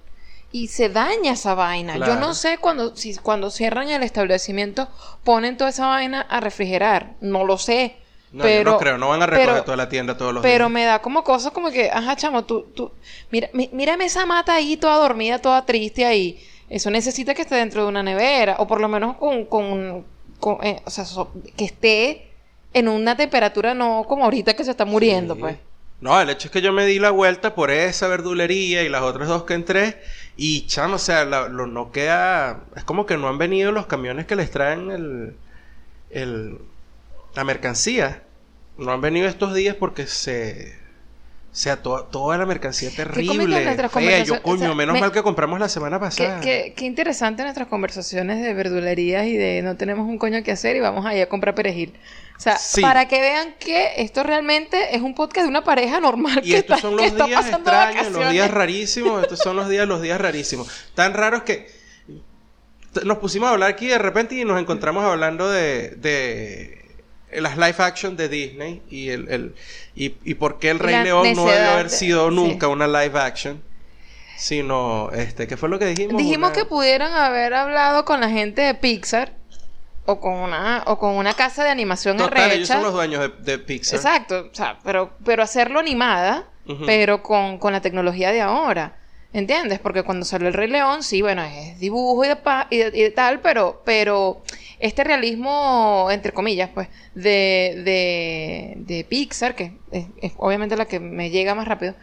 y 0.53 0.67
se 0.67 0.87
daña 0.87 1.33
esa 1.33 1.53
vaina. 1.55 1.97
Yo 1.97 2.15
no 2.15 2.33
sé 2.33 2.57
cuando, 2.59 2.95
si 2.95 3.15
cuando 3.17 3.49
cierran 3.49 3.89
el 3.89 4.03
establecimiento 4.03 4.87
ponen 5.25 5.57
toda 5.57 5.71
esa 5.71 5.87
vaina 5.87 6.21
a 6.21 6.39
refrigerar. 6.39 7.15
No 7.19 7.43
lo 7.43 7.57
sé. 7.57 7.97
No, 8.31 8.43
pero, 8.43 8.63
yo 8.63 8.71
no 8.71 8.77
creo, 8.79 8.97
no 8.97 9.09
van 9.09 9.21
a 9.21 9.25
recoger 9.27 9.49
pero- 9.49 9.63
toda 9.63 9.77
la 9.77 9.89
tienda 9.89 10.15
todos 10.17 10.33
los 10.33 10.41
Pero 10.41 10.65
días. 10.65 10.71
me 10.71 10.85
da 10.85 10.99
como 11.01 11.23
cosa 11.23 11.51
como 11.51 11.69
que, 11.69 11.91
ajá, 11.91 12.15
chamo, 12.15 12.45
tú, 12.45 12.63
tú, 12.75 12.91
mira, 13.29 13.49
mí- 13.53 13.69
mírame 13.73 14.05
esa 14.05 14.25
mata 14.25 14.55
ahí 14.55 14.75
toda 14.77 14.95
dormida, 14.97 15.39
toda 15.39 15.65
triste 15.65 16.05
ahí. 16.05 16.39
eso 16.69 16.89
necesita 16.89 17.35
que 17.35 17.43
esté 17.43 17.53
dentro 17.55 17.83
de 17.83 17.89
una 17.89 18.01
nevera, 18.01 18.55
o 18.57 18.65
por 18.65 18.81
lo 18.81 18.87
menos 18.87 19.17
con, 19.17 19.45
con, 19.45 20.03
con, 20.39 20.57
eh, 20.65 20.81
o 20.85 20.89
sea, 20.89 21.05
so- 21.05 21.31
que 21.55 21.65
esté 21.65 22.31
en 22.73 22.87
una 22.87 23.15
temperatura 23.15 23.75
no 23.75 24.05
como 24.07 24.23
ahorita 24.23 24.55
que 24.55 24.63
se 24.63 24.71
está 24.71 24.83
muriendo, 24.85 25.35
Sí. 25.35 25.41
pues. 25.41 25.57
No, 26.01 26.19
el 26.19 26.29
hecho 26.29 26.47
es 26.47 26.51
que 26.51 26.61
yo 26.61 26.73
me 26.73 26.85
di 26.85 26.99
la 26.99 27.11
vuelta 27.11 27.55
por 27.55 27.71
esa 27.71 28.07
verdulería 28.07 28.83
y 28.83 28.89
las 28.89 29.01
otras 29.03 29.27
dos 29.29 29.43
que 29.45 29.53
entré. 29.53 30.01
Y 30.35 30.65
chamo, 30.67 30.95
o 30.95 30.99
sea, 30.99 31.23
la- 31.25 31.47
lo, 31.49 31.65
no 31.67 31.91
queda. 31.91 32.65
Es 32.75 32.83
como 32.83 33.05
que 33.05 33.17
no 33.17 33.29
han 33.29 33.37
venido 33.37 33.71
los 33.71 33.85
camiones 33.85 34.25
que 34.25 34.35
les 34.35 34.51
traen 34.51 34.91
el, 34.91 35.35
el, 36.11 36.59
la 37.35 37.43
mercancía. 37.45 38.23
No 38.77 38.91
han 38.93 39.01
venido 39.01 39.27
estos 39.27 39.53
días 39.55 39.75
porque 39.77 40.07
se. 40.07 40.79
O 41.53 41.55
sea, 41.55 41.83
to- 41.83 42.05
toda 42.05 42.35
la 42.39 42.47
mercancía 42.47 42.89
terrible. 42.89 43.63
fea. 43.89 44.23
Yo, 44.23 44.41
coño, 44.41 44.55
O 44.55 44.65
sea, 44.65 44.73
menos 44.73 44.93
me- 44.95 45.01
mal 45.01 45.11
que 45.11 45.21
compramos 45.21 45.59
la 45.59 45.69
semana 45.69 45.99
pasada. 45.99 46.39
qué- 46.41 46.73
qué 46.75 46.85
interesante 46.85 47.43
nuestras 47.43 47.67
conversaciones 47.67 48.41
de 48.41 48.55
verdulerías 48.55 49.27
y 49.27 49.37
de 49.37 49.61
no 49.61 49.77
tenemos 49.77 50.07
un 50.09 50.17
coño 50.17 50.41
que 50.41 50.51
hacer 50.51 50.75
y 50.75 50.79
vamos 50.79 51.05
ahí 51.05 51.21
a 51.21 51.29
comprar 51.29 51.53
perejil. 51.53 51.93
O 52.35 52.41
sea, 52.41 52.57
Sí. 52.57 52.81
para 52.81 53.07
que 53.07 53.21
vean 53.21 53.53
que 53.59 53.91
esto 53.97 54.23
realmente 54.23 54.95
es 54.95 55.03
un 55.03 55.13
podcast 55.13 55.43
de 55.45 55.49
una 55.49 55.63
pareja 55.63 55.99
normal 55.99 56.39
Y 56.43 56.49
que 56.49 56.57
estos 56.57 56.77
está, 56.77 56.87
son 56.89 56.97
los 56.97 57.15
días 57.27 57.45
extraños, 57.47 58.11
los 58.11 58.31
días 58.31 58.49
rarísimos. 58.51 59.21
Estos 59.21 59.37
son 59.37 59.55
los 59.55 59.69
días, 59.69 59.87
los 59.87 60.01
días 60.01 60.19
rarísimos. 60.19 60.67
Tan 60.95 61.13
raros 61.13 61.43
que 61.43 61.67
nos 63.05 63.19
pusimos 63.19 63.49
a 63.49 63.51
hablar 63.53 63.69
aquí 63.69 63.87
de 63.87 63.99
repente 63.99 64.33
y 64.35 64.43
nos 64.43 64.59
encontramos 64.59 65.03
hablando 65.05 65.49
de, 65.51 65.89
de 65.97 66.82
las 67.41 67.57
live 67.57 67.75
action 67.79 68.15
de 68.17 68.29
Disney 68.29 68.81
y 68.89 69.09
el, 69.09 69.29
el- 69.29 69.55
y, 69.95 70.15
y 70.23 70.33
por 70.35 70.59
qué 70.59 70.69
el 70.71 70.79
Rey 70.79 70.95
La 70.95 71.03
León 71.03 71.33
no 71.35 71.45
debe 71.45 71.65
haber 71.65 71.89
sido 71.89 72.29
sí. 72.29 72.35
nunca 72.35 72.67
una 72.67 72.87
live 72.87 73.19
action. 73.19 73.61
Sino, 74.35 75.09
este, 75.11 75.47
¿qué 75.47 75.57
fue 75.57 75.69
lo 75.69 75.79
que 75.79 75.85
dijimos? 75.85 76.17
Dijimos 76.17 76.49
Una- 76.49 76.55
que 76.59 76.65
pudieran 76.65 77.13
haber 77.13 77.53
hablado 77.53 78.03
con 78.03 78.19
la 78.19 78.29
gente 78.29 78.61
de 78.61 78.73
Pixar 78.73 79.33
o 80.05 80.19
con 80.19 80.33
una 80.33 80.83
o 80.87 80.97
con 80.99 81.11
una 81.15 81.33
casa 81.33 81.63
de 81.63 81.69
animación 81.69 82.17
Total, 82.17 82.51
ellos 82.51 82.67
son 82.67 82.83
los 82.83 82.93
dueños 82.93 83.21
de, 83.21 83.29
de 83.51 83.59
Pixar. 83.59 83.95
Exacto, 83.95 84.49
o 84.51 84.55
sea, 84.55 84.79
pero, 84.83 85.11
pero 85.23 85.43
hacerlo 85.43 85.79
animada, 85.79 86.45
pero 86.85 87.21
con, 87.23 87.57
con 87.57 87.71
la 87.73 87.81
tecnología 87.81 88.31
de 88.31 88.41
ahora. 88.41 88.97
¿Entiendes? 89.33 89.79
Porque 89.79 90.03
cuando 90.03 90.25
salió 90.25 90.47
el 90.47 90.53
Rey 90.53 90.69
León, 90.69 91.01
sí, 91.03 91.21
bueno, 91.23 91.43
es 91.43 91.79
dibujo 91.79 92.23
y 92.23 92.27
de, 92.27 92.35
pa- 92.35 92.67
y 92.69 92.77
de, 92.77 93.09
tal, 93.11 93.41
pero, 93.41 93.81
pero 93.83 94.43
este 94.79 95.03
realismo, 95.03 96.07
entre 96.11 96.31
comillas, 96.33 96.69
pues, 96.73 96.87
de, 97.15 97.81
de, 97.83 98.73
de 98.77 99.03
Pixar, 99.05 99.55
que 99.55 99.79
es, 99.91 100.05
es 100.21 100.33
obviamente 100.37 100.77
la 100.77 100.85
que 100.85 100.99
me 100.99 101.31
llega 101.31 101.55
más 101.55 101.67
rápido, 101.67 101.95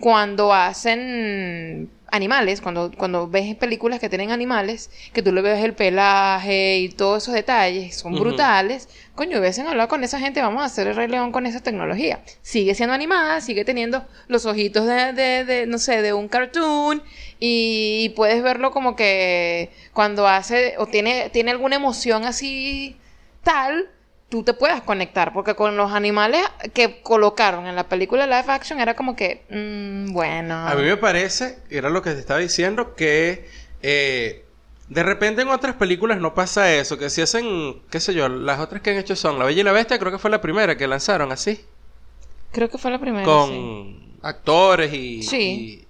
cuando 0.00 0.52
hacen 0.52 1.90
animales, 2.08 2.60
cuando, 2.60 2.92
cuando 2.96 3.28
ves 3.28 3.54
películas 3.56 3.98
que 3.98 4.08
tienen 4.08 4.30
animales, 4.30 4.90
que 5.12 5.22
tú 5.22 5.32
le 5.32 5.42
ves 5.42 5.64
el 5.64 5.74
pelaje 5.74 6.78
y 6.78 6.88
todos 6.88 7.22
esos 7.22 7.34
detalles, 7.34 7.96
son 7.96 8.14
brutales, 8.14 8.88
coño, 9.14 9.38
hubiesen 9.38 9.66
hablado 9.66 9.88
con 9.88 10.04
esa 10.04 10.20
gente, 10.20 10.40
vamos 10.40 10.62
a 10.62 10.66
hacer 10.66 10.86
el 10.86 10.96
Rey 10.96 11.08
León 11.08 11.32
con 11.32 11.46
esa 11.46 11.60
tecnología. 11.60 12.22
Sigue 12.42 12.74
siendo 12.74 12.94
animada, 12.94 13.40
sigue 13.40 13.64
teniendo 13.64 14.06
los 14.28 14.46
ojitos 14.46 14.86
de, 14.86 15.12
de, 15.12 15.44
de, 15.44 15.66
no 15.66 15.78
sé, 15.78 16.02
de 16.02 16.12
un 16.12 16.28
cartoon 16.28 17.02
y 17.40 18.10
puedes 18.10 18.42
verlo 18.42 18.70
como 18.70 18.96
que 18.96 19.70
cuando 19.92 20.28
hace 20.28 20.74
o 20.78 20.86
tiene, 20.86 21.30
tiene 21.30 21.50
alguna 21.50 21.76
emoción 21.76 22.24
así 22.24 22.96
tal, 23.42 23.90
tú 24.28 24.42
te 24.42 24.54
puedas 24.54 24.82
conectar, 24.82 25.32
porque 25.32 25.54
con 25.54 25.76
los 25.76 25.92
animales 25.92 26.42
que 26.74 27.00
colocaron 27.02 27.66
en 27.66 27.76
la 27.76 27.88
película 27.88 28.26
live 28.26 28.52
action 28.52 28.80
era 28.80 28.94
como 28.96 29.14
que, 29.16 29.44
mm, 29.50 30.12
bueno. 30.12 30.54
A 30.66 30.74
mí 30.74 30.82
me 30.82 30.96
parece, 30.96 31.58
era 31.70 31.90
lo 31.90 32.02
que 32.02 32.10
te 32.12 32.18
estaba 32.20 32.40
diciendo, 32.40 32.94
que 32.96 33.48
eh, 33.82 34.44
de 34.88 35.02
repente 35.02 35.42
en 35.42 35.48
otras 35.48 35.76
películas 35.76 36.18
no 36.18 36.34
pasa 36.34 36.72
eso, 36.74 36.98
que 36.98 37.08
si 37.10 37.22
hacen, 37.22 37.82
qué 37.90 38.00
sé 38.00 38.14
yo, 38.14 38.28
las 38.28 38.58
otras 38.60 38.82
que 38.82 38.90
han 38.90 38.96
hecho 38.96 39.14
son 39.16 39.38
La 39.38 39.44
Bella 39.44 39.60
y 39.60 39.64
la 39.64 39.72
Bestia, 39.72 39.98
creo 39.98 40.10
que 40.12 40.18
fue 40.18 40.30
la 40.30 40.40
primera 40.40 40.76
que 40.76 40.86
lanzaron 40.86 41.30
así, 41.32 41.64
Creo 42.52 42.70
que 42.70 42.78
fue 42.78 42.90
la 42.90 42.98
primera. 42.98 43.24
con 43.24 43.48
sí. 43.50 44.18
actores 44.22 44.92
y... 44.92 45.22
Sí. 45.22 45.82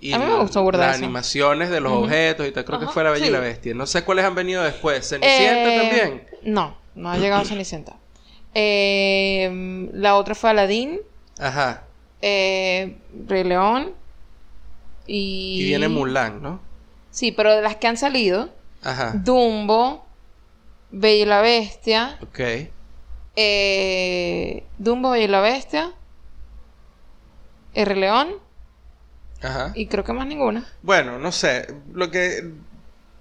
y- 0.00 0.08
y 0.08 0.12
A 0.14 0.18
mí 0.18 0.24
me 0.26 0.34
gustó 0.34 0.68
las 0.72 0.96
animaciones 0.96 1.70
de 1.70 1.80
los 1.80 1.92
objetos 1.92 2.48
y 2.48 2.50
tal, 2.50 2.64
creo 2.64 2.80
que 2.80 2.88
fue 2.88 3.04
La 3.04 3.10
Bella 3.12 3.26
y 3.26 3.30
la 3.30 3.38
Bestia. 3.38 3.72
No 3.72 3.86
sé 3.86 4.02
cuáles 4.02 4.24
han 4.24 4.34
venido 4.34 4.60
después. 4.64 5.08
Cenicienta 5.08 5.72
Eh, 5.72 5.78
también. 5.80 6.28
No, 6.42 6.76
no 6.94 7.10
ha 7.10 7.18
llegado 7.18 7.44
Cenicienta. 7.44 7.96
Eh, 8.54 9.88
la 9.92 10.16
otra 10.16 10.34
fue 10.34 10.50
Aladdin, 10.50 11.00
Ajá. 11.38 11.84
eh, 12.20 12.98
Rey 13.26 13.44
León 13.44 13.94
y... 15.06 15.58
Y 15.62 15.64
viene 15.64 15.88
Mulan, 15.88 16.42
¿no? 16.42 16.60
Sí, 17.10 17.32
pero 17.32 17.54
de 17.54 17.62
las 17.62 17.76
que 17.76 17.86
han 17.88 17.96
salido, 17.96 18.50
Ajá. 18.82 19.12
Dumbo, 19.14 20.04
Bella 20.90 21.22
y 21.22 21.26
la 21.26 21.40
Bestia, 21.40 22.18
Ok. 22.22 22.40
eh, 23.36 24.64
Dumbo, 24.78 25.10
Bella 25.10 25.24
y 25.24 25.28
la 25.28 25.40
Bestia, 25.40 25.92
Rey 27.74 27.98
León 27.98 28.34
Ajá. 29.42 29.72
y 29.74 29.86
creo 29.86 30.04
que 30.04 30.12
más 30.12 30.26
ninguna. 30.26 30.66
Bueno, 30.82 31.18
no 31.18 31.32
sé. 31.32 31.66
Lo 31.92 32.10
que 32.10 32.52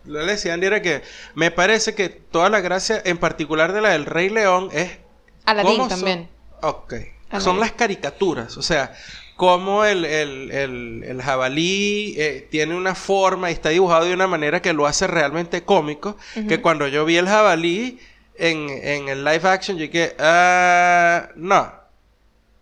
le 0.05 0.20
decía 0.25 0.53
Andy 0.53 0.67
era 0.67 0.81
que 0.81 1.01
me 1.36 1.51
parece 1.51 1.93
que 1.96 2.10
toda 2.10 2.50
la 2.50 2.60
gracia, 2.62 3.01
en 3.05 3.17
particular 3.17 3.74
de 3.74 3.81
la 3.81 3.89
del 3.89 4.05
Rey 4.05 4.29
León, 4.29 4.70
es. 4.72 4.98
Aladdin 5.46 5.72
cómo 5.77 5.89
son- 5.89 6.00
también. 6.00 6.29
Ok. 6.62 6.93
Aladdin. 7.29 7.41
Son 7.41 7.60
las 7.60 7.72
caricaturas. 7.72 8.58
O 8.58 8.62
sea, 8.62 8.93
cómo 9.38 9.86
el, 9.86 10.05
el, 10.05 10.51
el, 10.51 11.03
el 11.05 11.22
jabalí 11.22 12.13
eh, 12.17 12.48
tiene 12.51 12.75
una 12.75 12.93
forma 12.93 13.50
y 13.50 13.53
está 13.53 13.70
dibujado 13.70 14.05
de 14.05 14.13
una 14.13 14.27
manera 14.27 14.62
que 14.62 14.74
lo 14.74 14.86
hace 14.86 15.08
realmente 15.08 15.63
cómico. 15.63 16.17
Que 16.48 16.62
cuando 16.62 16.88
yo 16.88 17.05
vi 17.05 17.17
el 17.17 17.27
jabalí 17.27 18.00
en, 18.36 18.70
en 18.70 19.10
el 19.10 19.24
live 19.24 19.48
action, 19.50 19.77
yo 19.77 19.84
dije, 19.84 20.15
ah, 20.20 21.29
no. 21.36 21.72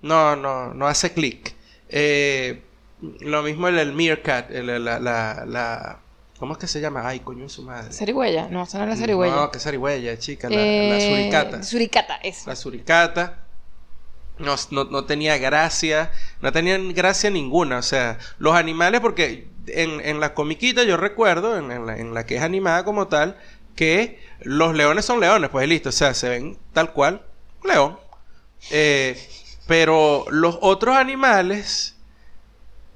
No, 0.02 0.36
no, 0.38 0.74
no 0.74 0.88
hace 0.88 1.12
clic. 1.12 1.54
Eh, 1.90 2.62
lo 3.22 3.44
mismo 3.44 3.68
el, 3.68 3.78
el 3.80 3.92
meerkat, 3.94 4.52
el- 4.52 4.68
la, 4.86 5.00
la, 5.00 5.44
la- 5.46 6.00
¿Cómo 6.40 6.54
es 6.54 6.60
que 6.60 6.68
se 6.68 6.80
llama? 6.80 7.06
Ay, 7.06 7.20
coño, 7.20 7.46
es 7.46 7.52
su 7.52 7.64
madre. 7.64 7.92
Zarigüeya, 7.92 8.48
no, 8.50 8.64
esa 8.64 8.78
no 8.78 8.86
es 8.86 8.90
la 8.92 8.96
zarigüeya. 8.96 9.36
No, 9.36 9.52
que 9.52 9.60
zarigüeya, 9.60 10.18
chica, 10.18 10.50
la, 10.50 10.56
Eh, 10.56 10.90
la 10.90 11.00
suricata. 11.02 11.64
Suricata, 11.64 12.16
eso. 12.24 12.50
La 12.50 12.56
suricata. 12.56 13.40
No, 14.38 14.56
no, 14.72 14.86
no 14.86 15.04
tenía 15.04 15.38
gracia, 15.38 16.12
no 16.42 16.54
tenían 16.54 16.94
gracia 16.94 17.30
ninguna. 17.30 17.80
O 17.80 17.82
sea, 17.82 18.18
los 18.38 18.56
animales, 18.56 19.02
porque 19.02 19.50
en, 19.68 20.00
en 20.00 20.22
la 20.22 20.34
comiquita 20.34 20.84
yo 20.84 20.96
recuerdo, 20.96 21.58
en, 21.58 21.72
en 21.72 21.86
la, 21.86 21.98
en 21.98 22.14
la 22.14 22.26
que 22.26 22.38
es 22.38 22.42
animada 22.42 22.86
como 22.86 23.10
tal, 23.10 23.38
que 23.76 24.20
los 24.42 24.74
leones 24.74 25.04
son 25.04 25.20
leones, 25.20 25.50
pues 25.50 25.68
listo, 25.68 25.90
o 25.90 25.92
sea, 25.92 26.14
se 26.14 26.30
ven 26.30 26.58
tal 26.72 26.94
cual, 26.94 27.22
león. 27.66 28.00
Eh, 28.72 29.22
pero 29.68 30.26
los 30.30 30.58
otros 30.62 30.96
animales 30.96 31.98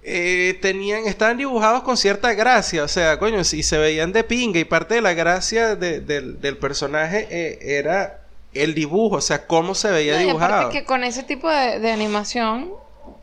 eh, 0.06 0.58
tenían, 0.62 1.06
estaban 1.08 1.38
dibujados 1.38 1.84
con 1.84 1.96
cierta 1.98 2.34
gracia, 2.34 2.84
o 2.84 2.88
sea, 2.88 3.18
coño, 3.20 3.44
si 3.44 3.64
se 3.64 3.78
veían 3.78 4.12
de 4.12 4.24
pinga 4.24 4.60
y 4.60 4.66
parte 4.66 4.96
de 4.96 5.02
la 5.02 5.14
gracia 5.14 5.76
de- 5.76 6.02
del, 6.02 6.42
del 6.42 6.58
personaje 6.58 7.28
eh, 7.32 7.60
era 7.78 8.22
el 8.54 8.74
dibujo, 8.76 9.16
o 9.18 9.22
sea, 9.22 9.48
cómo 9.48 9.74
se 9.76 9.90
veía 9.92 10.16
No, 10.16 10.22
y 10.22 10.26
dibujado. 10.26 10.54
aparte 10.56 10.80
que 10.80 10.86
con 10.86 11.04
ese 11.04 11.24
tipo 11.24 11.50
de, 11.50 11.80
de 11.80 11.92
animación 11.92 12.72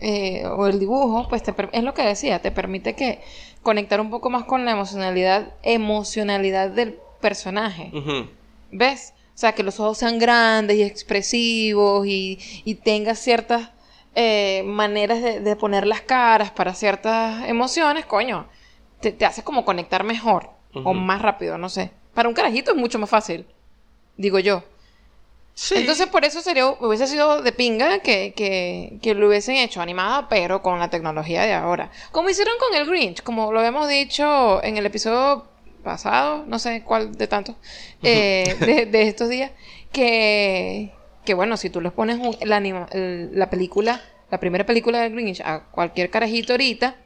eh, 0.01 0.45
o 0.47 0.67
el 0.67 0.79
dibujo, 0.81 1.29
pues 1.29 1.43
te 1.43 1.55
es 1.73 1.83
lo 1.85 1.95
que 1.95 2.03
decía, 2.03 2.41
te 2.41 2.51
permite 2.51 2.95
que 2.95 3.21
conectar 3.63 4.01
un 4.01 4.11
poco 4.11 4.31
más 4.31 4.45
con 4.45 4.65
la 4.65 4.73
emocionalidad, 4.73 5.53
emocionalidad 5.63 6.71
del 6.71 6.99
personaje. 7.21 7.93
¿Ves? 8.73 9.13
O 9.35 9.39
sea, 9.41 9.53
que 9.53 9.63
los 9.63 9.79
ojos 9.81 9.99
sean 9.99 10.19
grandes 10.19 10.77
y 10.77 10.83
expresivos 10.83 12.07
y, 12.07 12.39
y 12.65 12.75
tengas 12.77 13.19
ciertas 13.19 13.71
eh, 14.15 14.63
maneras 14.65 15.23
de, 15.23 15.41
de 15.41 15.57
poner 15.57 15.87
las 15.87 16.01
caras 16.01 16.51
para 16.51 16.75
ciertas 16.75 17.49
emociones, 17.49 18.07
coño, 18.07 18.47
te, 19.01 19.13
te 19.13 19.25
hace 19.25 19.43
como 19.43 19.65
conectar 19.65 20.05
mejor 20.05 20.51
o 20.73 20.95
más 20.95 21.21
rápido, 21.21 21.59
no 21.59 21.69
sé. 21.69 21.91
Para 22.15 22.29
un 22.29 22.35
carajito 22.35 22.73
es 22.73 22.77
mucho 22.77 22.99
más 22.99 23.11
fácil, 23.11 23.47
digo 24.17 24.39
yo. 24.39 24.63
Sí. 25.55 25.75
Entonces, 25.77 26.07
por 26.07 26.25
eso 26.25 26.41
sería, 26.41 26.67
hubiese 26.69 27.07
sido 27.07 27.43
de 27.43 27.53
pinga 27.53 27.99
que, 27.99 28.33
que, 28.35 28.99
que 29.03 29.15
lo 29.15 29.29
hubiesen 29.29 29.57
hecho 29.57 29.83
animada, 29.83 30.29
pero 30.29 30.63
con 30.63 30.79
la 30.79 30.89
tecnología 30.89 31.43
de 31.43 31.53
ahora. 31.53 31.91
Como 32.13 32.31
hicieron 32.31 32.55
con 32.59 32.79
el 32.79 32.87
Grinch, 32.87 33.23
como 33.23 33.53
lo 33.53 33.59
habíamos 33.59 33.89
dicho 33.89 34.63
en 34.63 34.77
el 34.77 34.87
episodio 34.87 35.45
pasado, 35.83 36.45
no 36.47 36.59
sé 36.59 36.83
cuál 36.83 37.13
de 37.13 37.27
tantos, 37.27 37.57
eh, 38.03 38.57
de, 38.61 38.87
de 38.87 39.03
estos 39.03 39.29
días, 39.29 39.51
que, 39.93 40.93
que 41.25 41.35
bueno, 41.35 41.57
si 41.57 41.71
tú 41.71 41.81
les 41.81 41.93
pones 41.93 42.19
un- 42.19 42.37
la, 42.43 42.57
anima- 42.57 42.87
el- 42.93 43.31
la 43.39 43.51
película, 43.51 44.01
la 44.31 44.39
primera 44.39 44.65
película 44.67 45.01
del 45.01 45.13
Grinch 45.13 45.41
a 45.41 45.65
cualquier 45.71 46.11
carajito 46.11 46.53
ahorita, 46.53 46.97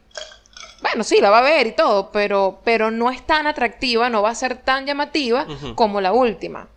bueno, 0.83 1.03
sí, 1.03 1.21
la 1.21 1.31
va 1.31 1.39
a 1.39 1.43
ver 1.43 1.67
y 1.67 1.73
todo, 1.73 2.11
pero, 2.13 2.61
pero 2.65 2.91
no 2.91 3.11
es 3.11 3.23
tan 3.27 3.47
atractiva, 3.47 4.11
no 4.11 4.23
va 4.23 4.31
a 4.31 4.35
ser 4.35 4.57
tan 4.59 4.85
llamativa 4.87 5.47
como 5.75 6.01
la 6.01 6.13
última. 6.13 6.69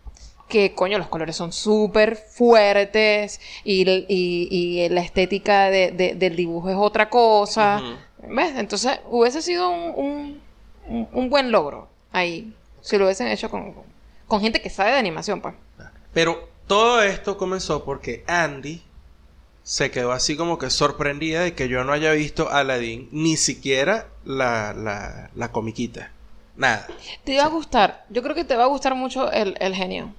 Que 0.48 0.74
coño, 0.74 0.96
los 0.96 1.08
colores 1.08 1.36
son 1.36 1.52
súper 1.52 2.16
fuertes 2.16 3.38
y, 3.64 3.82
y- 4.08 4.48
y 4.50 4.88
la 4.88 5.02
estética 5.02 5.68
de- 5.70 5.90
de- 5.90 6.14
del 6.14 6.36
dibujo 6.36 6.70
es 6.70 6.76
otra 6.76 7.10
cosa. 7.10 7.82
¿Ves? 8.26 8.56
Entonces 8.56 8.98
hubiese 9.10 9.42
sido 9.42 9.68
un, 9.70 9.92
un- 9.94 10.40
un, 10.88 11.08
un 11.12 11.30
buen 11.30 11.50
logro 11.50 11.88
ahí. 12.12 12.52
Si 12.80 12.96
lo 12.96 13.04
hubiesen 13.04 13.28
hecho 13.28 13.50
con, 13.50 13.74
con 14.26 14.40
gente 14.40 14.62
que 14.62 14.70
sabe 14.70 14.92
de 14.92 14.96
animación, 14.98 15.42
pues. 15.42 15.54
Pero 16.14 16.48
todo 16.68 17.02
esto 17.02 17.36
comenzó 17.36 17.84
porque 17.84 18.22
Andy 18.28 18.82
se 19.64 19.90
quedó 19.90 20.12
así 20.12 20.36
como 20.36 20.58
que 20.58 20.70
sorprendida 20.70 21.42
de 21.42 21.54
que 21.54 21.68
yo 21.68 21.84
no 21.84 21.92
haya 21.92 22.12
visto 22.12 22.50
Aladdin, 22.50 23.08
ni 23.12 23.36
siquiera 23.36 24.06
la, 24.24 24.72
la, 24.72 25.30
la 25.34 25.52
comiquita. 25.52 26.12
Nada. 26.56 26.86
Te 27.24 27.36
va 27.36 27.44
a 27.44 27.48
gustar. 27.48 28.04
Yo 28.08 28.22
creo 28.22 28.34
que 28.34 28.44
te 28.44 28.56
va 28.56 28.64
a 28.64 28.68
gustar 28.68 28.94
mucho 28.94 29.30
el, 29.30 29.56
el 29.60 29.74
genio. 29.74 30.14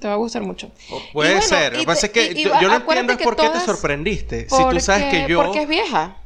Te 0.00 0.06
va 0.08 0.14
a 0.14 0.16
gustar 0.16 0.42
mucho. 0.42 0.70
O 0.90 1.00
puede 1.12 1.34
bueno, 1.34 1.46
ser. 1.46 1.72
Lo 1.72 1.78
que 1.80 1.86
pasa 1.86 2.06
es 2.06 2.12
que 2.12 2.32
y- 2.32 2.44
yo, 2.44 2.60
yo 2.60 2.68
no 2.68 2.76
entiendo 2.76 3.16
por 3.18 3.36
qué 3.36 3.48
te 3.48 3.60
sorprendiste. 3.60 4.48
si 4.48 4.64
tú 4.68 4.80
sabes 4.80 5.04
que 5.06 5.26
yo... 5.28 5.42
Porque 5.42 5.62
es 5.62 5.68
vieja. 5.68 6.16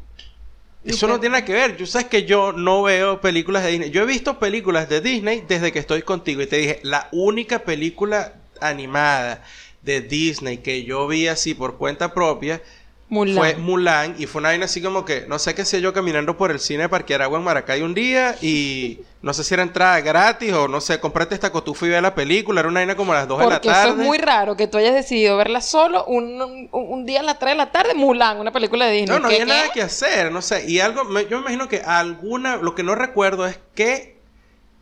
Eso 0.85 1.07
no 1.07 1.21
tiene 1.21 1.35
nada 1.35 1.45
que 1.45 1.53
ver. 1.53 1.77
Tú 1.77 1.87
sabes 1.87 2.09
que 2.09 2.25
yo 2.25 2.53
no 2.53 2.83
veo 2.83 3.21
películas 3.21 3.63
de 3.63 3.71
Disney. 3.71 3.91
Yo 3.91 4.03
he 4.03 4.07
visto 4.07 4.39
películas 4.39 4.89
de 4.89 5.01
Disney 5.01 5.45
desde 5.47 5.71
que 5.73 5.79
estoy 5.79 6.03
contigo. 6.03 6.43
Y 6.43 6.47
te 6.47 6.57
dije, 6.57 6.81
la 6.83 7.09
única 7.13 7.61
película 7.61 8.33
animada 8.63 9.43
de 9.83 10.01
Disney 10.01 10.59
que 10.59 10.85
yo 10.85 11.07
vi 11.09 11.27
así 11.29 11.55
por 11.55 11.77
cuenta 11.77 12.15
propia 12.15 12.63
Mulan. 13.09 13.37
fue 13.37 13.55
Mulan. 13.57 14.15
Y 14.19 14.27
fue 14.27 14.39
una 14.41 14.49
vaina 14.51 14.65
así 14.65 14.81
como 14.81 15.05
que, 15.05 15.27
no 15.29 15.39
sé 15.39 15.55
qué 15.55 15.65
sé 15.67 15.81
yo, 15.83 15.93
caminando 15.93 16.39
por 16.39 16.51
el 16.51 16.59
cine 16.61 16.85
de 16.85 16.89
Parque 16.89 17.15
Aragua 17.15 17.37
en 17.39 17.45
Maracay 17.45 17.83
un 17.83 17.93
día. 17.93 18.37
Y 18.41 19.01
no 19.21 19.35
sé 19.35 19.45
si 19.45 19.53
era 19.53 19.63
entrada 19.65 20.01
gratis 20.01 20.53
o 20.55 20.67
no 20.67 20.81
sé, 20.81 20.99
compraste 20.99 21.35
esta 21.35 21.51
cotufa 21.53 21.85
y 21.85 21.91
ve 21.91 22.01
la 22.01 22.15
película. 22.15 22.61
Era 22.61 22.69
una 22.71 22.81
vaina 22.81 22.97
como 22.97 23.13
a 23.13 23.17
las 23.17 23.29
2 23.29 23.39
de 23.41 23.47
la 23.51 23.61
tarde. 23.61 23.91
eso 23.91 24.01
es 24.01 24.07
muy 24.07 24.17
raro 24.17 24.57
que 24.57 24.67
tú 24.67 24.79
hayas 24.79 24.95
decidido 24.95 25.37
verla 25.37 25.61
solo 25.61 26.05
un, 26.07 26.41
un- 26.41 26.69
un 26.73 27.05
día 27.05 27.21
a 27.21 27.23
las 27.25 27.39
3 27.39 27.53
de 27.53 27.57
la 27.59 27.71
tarde, 27.71 27.93
Mulan, 27.95 28.39
una 28.39 28.51
película 28.53 28.87
de 28.87 28.93
Disney. 28.93 29.15
No, 29.19 29.23
no 29.23 29.29
¿Qué- 29.29 29.43
había 29.43 29.55
nada 29.57 29.73
que 29.73 29.83
hacer, 29.83 30.33
no 30.33 30.41
sé. 30.41 30.65
Y 30.71 30.79
algo, 30.81 31.05
me- 31.05 31.25
yo 31.27 31.37
me 31.39 31.43
imagino 31.43 31.69
que 31.69 31.81
alguna, 31.83 32.57
lo 32.57 32.75
que 32.75 32.83
no 32.83 32.95
recuerdo 32.95 33.47
es 33.47 33.59
qué, 33.75 34.17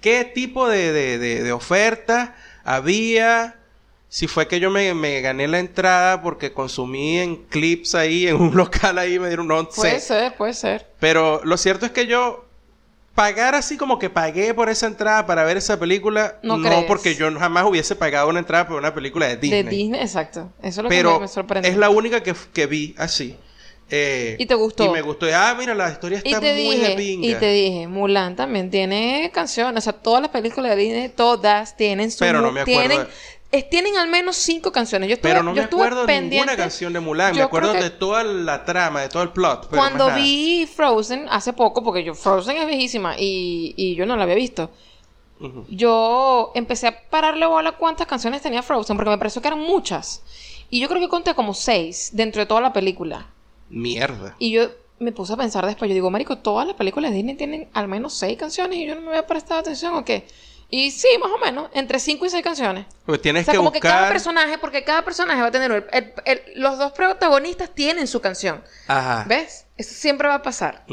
qué 0.00 0.24
tipo 0.24 0.68
de, 0.68 0.92
de, 0.92 1.18
de, 1.18 1.42
de 1.42 1.52
oferta 1.52 2.36
había. 2.64 3.56
Si 4.12 4.26
fue 4.26 4.48
que 4.48 4.58
yo 4.58 4.70
me, 4.70 4.92
me 4.92 5.20
gané 5.20 5.46
la 5.46 5.60
entrada 5.60 6.20
porque 6.20 6.52
consumí 6.52 7.18
en 7.18 7.36
clips 7.44 7.94
ahí, 7.94 8.26
en 8.26 8.36
un 8.36 8.54
local 8.56 8.98
ahí, 8.98 9.18
me 9.20 9.28
dieron, 9.28 9.46
no 9.46 9.68
Puede 9.68 10.00
ser, 10.00 10.34
puede 10.34 10.52
ser. 10.52 10.88
Pero 10.98 11.40
lo 11.44 11.56
cierto 11.56 11.86
es 11.86 11.92
que 11.92 12.06
yo 12.08 12.44
pagar 13.14 13.54
así 13.54 13.76
como 13.76 13.98
que 14.00 14.10
pagué 14.10 14.52
por 14.52 14.68
esa 14.68 14.88
entrada 14.88 15.26
para 15.26 15.44
ver 15.44 15.56
esa 15.56 15.78
película, 15.78 16.38
No 16.42 16.58
porque 16.86 17.14
yo 17.14 17.32
jamás 17.38 17.64
hubiese 17.66 17.94
pagado 17.94 18.28
una 18.28 18.40
entrada 18.40 18.66
por 18.66 18.76
una 18.78 18.92
película 18.92 19.28
de 19.28 19.36
Disney. 19.36 19.62
De 19.62 19.70
Disney, 19.70 20.00
exacto. 20.00 20.50
Eso 20.60 20.68
es 20.68 20.76
lo 20.78 20.82
que 20.84 20.96
Pero 20.96 21.14
me, 21.14 21.20
me 21.20 21.28
sorprende. 21.28 21.68
es 21.68 21.76
la 21.76 21.90
única 21.90 22.20
que, 22.22 22.34
que 22.52 22.66
vi 22.66 22.94
así. 22.98 23.36
Eh, 23.92 24.36
¿Y 24.38 24.46
te 24.46 24.54
gustó? 24.54 24.84
Y 24.84 24.88
me 24.88 25.02
gustó. 25.02 25.26
Ah, 25.34 25.54
mira, 25.58 25.74
la 25.74 25.90
historia 25.90 26.20
Y 26.24 26.28
está 26.28 26.40
te 26.40 26.52
muy 26.52 26.76
de 26.76 26.88
dije, 26.88 26.96
pinga. 26.96 27.26
y 27.26 27.34
te 27.34 27.52
dije, 27.52 27.86
Mulan 27.88 28.36
también 28.36 28.70
tiene 28.70 29.30
canciones, 29.34 29.82
o 29.82 29.84
sea, 29.84 29.92
todas 29.92 30.22
las 30.22 30.30
películas 30.30 30.74
de 30.74 30.82
Disney, 30.82 31.08
todas 31.08 31.76
tienen 31.76 32.10
su 32.12 32.20
Pero 32.20 32.40
no 32.40 32.52
me 32.52 32.60
acuerdo 32.60 32.80
tienen, 32.88 32.98
de- 33.06 33.12
es- 33.52 33.68
tienen 33.70 33.96
al 33.96 34.08
menos 34.08 34.36
cinco 34.36 34.70
canciones. 34.72 35.08
Yo 35.08 35.14
estuve, 35.14 35.30
Pero 35.32 35.42
no 35.42 35.50
yo 35.50 35.56
me 35.56 35.62
estuve 35.62 35.82
acuerdo 35.86 36.06
de 36.06 36.20
ninguna 36.20 36.56
canción 36.56 36.92
de 36.92 37.00
Mulan. 37.00 37.34
Me 37.34 37.42
acuerdo 37.42 37.72
de 37.72 37.90
toda 37.90 38.22
la 38.24 38.64
trama, 38.64 39.00
de 39.02 39.08
todo 39.08 39.22
el 39.22 39.30
plot. 39.30 39.68
pero 39.70 39.80
Cuando 39.82 40.14
vi 40.14 40.66
Frozen 40.66 41.26
hace 41.30 41.52
poco, 41.52 41.82
porque 41.82 42.04
yo 42.04 42.14
Frozen 42.14 42.56
es 42.58 42.66
viejísima 42.66 43.14
y, 43.18 43.74
y 43.76 43.94
yo 43.96 44.06
no 44.06 44.16
la 44.16 44.22
había 44.24 44.34
visto. 44.36 44.70
Yo 45.68 46.52
empecé 46.54 46.86
a 46.88 47.08
pararle 47.08 47.46
bola 47.46 47.72
cuántas 47.72 48.06
canciones 48.06 48.42
tenía 48.42 48.62
Frozen, 48.62 48.96
porque 48.96 49.10
me 49.10 49.18
pareció 49.18 49.40
que 49.40 49.48
eran 49.48 49.60
muchas. 49.60 50.22
Y 50.68 50.80
yo 50.80 50.88
creo 50.88 51.00
que 51.00 51.08
conté 51.08 51.34
como 51.34 51.54
seis 51.54 52.10
dentro 52.12 52.40
de 52.40 52.46
toda 52.46 52.60
la 52.60 52.72
película. 52.72 53.26
Mierda. 53.70 54.36
Y 54.38 54.50
yo 54.52 54.68
me 54.98 55.12
puse 55.12 55.32
a 55.32 55.36
pensar 55.36 55.64
después, 55.66 55.88
yo 55.88 55.94
digo, 55.94 56.10
marico, 56.10 56.38
todas 56.38 56.66
las 56.66 56.76
películas 56.76 57.10
de 57.10 57.16
Disney 57.16 57.36
tienen 57.36 57.68
al 57.72 57.88
menos 57.88 58.14
seis 58.14 58.36
canciones 58.38 58.76
y 58.78 58.86
yo 58.86 58.94
no 58.94 59.00
me 59.00 59.08
había 59.08 59.26
prestado 59.26 59.60
atención 59.60 59.94
o 59.94 60.04
qué. 60.04 60.26
Y 60.72 60.92
sí, 60.92 61.08
más 61.20 61.30
o 61.32 61.38
menos, 61.38 61.68
entre 61.74 61.98
cinco 61.98 62.26
y 62.26 62.30
seis 62.30 62.44
canciones. 62.44 62.86
Pues 63.04 63.20
tienes 63.20 63.42
O 63.42 63.44
sea, 63.46 63.52
que 63.52 63.56
como 63.58 63.72
que 63.72 63.80
cada 63.80 64.08
personaje, 64.08 64.56
porque 64.58 64.84
cada 64.84 65.04
personaje 65.04 65.40
va 65.40 65.48
a 65.48 65.50
tener... 65.50 65.70
el- 65.72 65.84
el- 65.92 66.12
el- 66.24 66.42
los 66.62 66.78
dos 66.78 66.92
protagonistas 66.92 67.74
tienen 67.74 68.06
su 68.06 68.20
canción. 68.20 68.62
Ajá. 68.86 69.24
¿Ves? 69.26 69.66
Eso 69.76 69.94
siempre 69.94 70.28
va 70.28 70.34
a 70.36 70.42
pasar. 70.42 70.84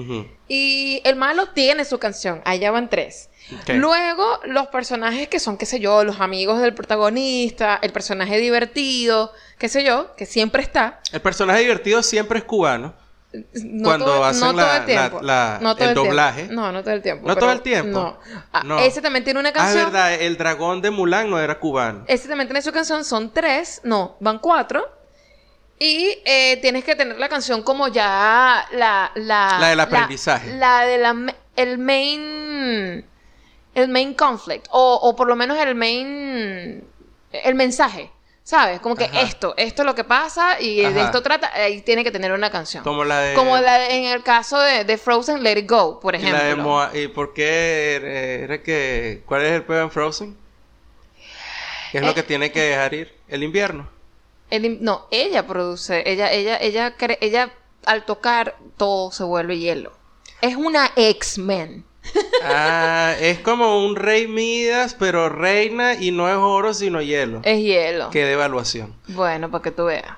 Y 0.48 1.02
el 1.04 1.16
malo 1.16 1.50
tiene 1.50 1.86
su 1.86 2.00
canción. 2.00 2.42
Allá 2.46 2.72
van 2.72 2.90
tres. 2.90 3.30
Luego, 3.68 4.40
los 4.46 4.68
personajes 4.68 5.28
que 5.28 5.40
son, 5.40 5.58
qué 5.58 5.66
sé 5.66 5.80
yo, 5.80 6.04
los 6.04 6.20
amigos 6.22 6.60
del 6.62 6.74
protagonista, 6.74 7.80
el 7.82 7.92
personaje 7.94 8.38
divertido, 8.40 9.32
qué 9.58 9.70
sé 9.70 9.84
yo, 9.84 10.16
que 10.16 10.26
siempre 10.26 10.62
está. 10.64 11.02
El 11.12 11.22
personaje 11.22 11.60
divertido 11.62 12.02
siempre 12.04 12.40
es 12.40 12.46
cubano. 12.46 12.94
No 13.34 13.84
Cuando 13.84 14.06
todo- 14.06 14.24
hacen 14.24 14.42
no 14.42 14.54
la- 14.54 14.78
el 14.78 14.96
la- 14.96 15.10
la- 15.22 15.60
No 15.62 15.72
el 15.72 15.78
tiempo. 15.78 16.04
doblaje. 16.06 16.48
No, 16.48 16.72
no 16.72 16.82
todo 16.82 16.94
el 16.94 17.02
tiempo. 17.02 17.28
¿No 17.28 17.36
todo 17.36 17.52
el 17.52 17.62
tiempo? 17.62 18.18
No. 18.64 18.78
Ah. 18.78 18.84
Ese 18.86 19.02
también 19.02 19.24
tiene 19.26 19.40
una 19.40 19.50
Ah, 19.50 19.52
es 19.52 19.58
canción. 19.58 19.84
verdad, 19.86 20.14
el 20.14 20.38
dragón 20.38 20.82
de 20.82 20.92
Mulan 20.92 21.30
no 21.30 21.40
era 21.40 21.60
cubano. 21.60 22.06
Ese 22.08 22.28
también 22.30 22.48
tiene 22.48 22.62
su 22.62 22.72
canción. 22.72 23.04
Son 23.04 23.32
tres. 23.34 23.82
No, 23.84 24.16
van 24.22 24.40
cuatro. 24.40 24.88
Y 25.78 26.18
eh, 26.26 26.58
tienes 26.62 26.84
que 26.86 26.96
tener 26.96 27.20
la 27.20 27.30
canción 27.30 27.62
como 27.62 27.90
ya 27.90 28.66
la... 28.72 29.12
La, 29.16 29.58
La 29.60 29.68
del 29.70 29.80
aprendizaje. 29.82 30.56
La, 30.58 30.86
de 30.86 30.98
la... 30.98 31.16
El 31.56 31.78
main... 31.78 33.06
El 33.76 33.90
main 33.90 34.14
conflict. 34.16 34.68
O, 34.72 35.00
o 35.04 35.16
por 35.16 35.28
lo 35.28 35.36
menos 35.36 35.58
el 35.60 35.76
main... 35.76 36.84
El 37.32 37.56
mensaje. 37.56 38.10
¿Sabes? 38.48 38.80
Como 38.80 38.96
que 38.96 39.04
Ajá. 39.04 39.20
esto, 39.24 39.54
esto 39.58 39.82
es 39.82 39.86
lo 39.86 39.94
que 39.94 40.06
pasa 40.06 40.62
y 40.62 40.78
de 40.80 41.02
esto 41.02 41.22
trata, 41.22 41.52
ahí 41.54 41.82
tiene 41.82 42.06
que 42.06 42.12
tener 42.12 42.32
una 42.32 42.50
canción. 42.50 42.82
Como 42.82 43.04
la 43.04 43.20
de. 43.20 43.34
Como 43.36 43.58
la 43.58 43.78
de- 43.78 43.98
en 43.98 44.06
el 44.06 44.24
caso 44.24 44.58
de, 44.58 44.86
de 44.86 44.98
Frozen, 44.98 45.44
Let 45.44 45.58
It 45.60 45.70
Go, 45.70 46.00
por 46.00 46.16
ejemplo. 46.16 46.38
la 46.38 46.46
de 46.46 46.56
Moa- 46.56 46.92
¿Y 46.98 47.10
por 47.10 47.34
qué 47.34 47.96
era, 47.96 48.10
era 48.10 48.64
que. 48.64 49.22
¿Cuál 49.26 49.42
es 49.44 49.52
el 49.52 49.64
peor 49.64 49.82
en 49.84 49.92
Frozen? 49.92 50.38
¿Qué 51.92 51.98
es 51.98 52.04
lo 52.06 52.12
Eh, 52.12 52.16
que 52.16 52.24
tiene 52.24 52.50
que 52.54 52.62
dejar 52.62 52.94
ir? 52.94 53.14
El 53.28 53.44
invierno. 53.44 53.90
El 54.50 54.82
no, 54.82 55.08
ella 55.12 55.46
produce, 55.46 56.10
ella, 56.10 56.32
ella, 56.32 56.56
ella, 56.62 56.96
cre- 56.98 57.18
ella 57.20 57.52
al 57.86 58.06
tocar 58.06 58.56
todo 58.78 59.12
se 59.12 59.26
vuelve 59.26 59.58
hielo. 59.58 59.92
Es 60.40 60.56
una 60.56 60.90
X-Men. 60.96 61.84
Ah, 62.44 63.16
es 63.20 63.40
como 63.40 63.86
un 63.86 63.96
rey 63.96 64.28
Midas, 64.28 64.96
pero 64.98 65.28
reina 65.30 65.96
y 65.96 66.12
no 66.12 66.30
es 66.30 66.36
oro 66.36 66.74
sino 66.74 67.02
hielo. 67.02 67.42
Es 67.44 67.60
hielo. 67.60 68.10
Qué 68.10 68.26
devaluación. 68.26 68.96
Bueno, 69.08 69.52
para 69.52 69.64
que 69.64 69.72
tú 69.72 69.86
veas. 69.86 70.18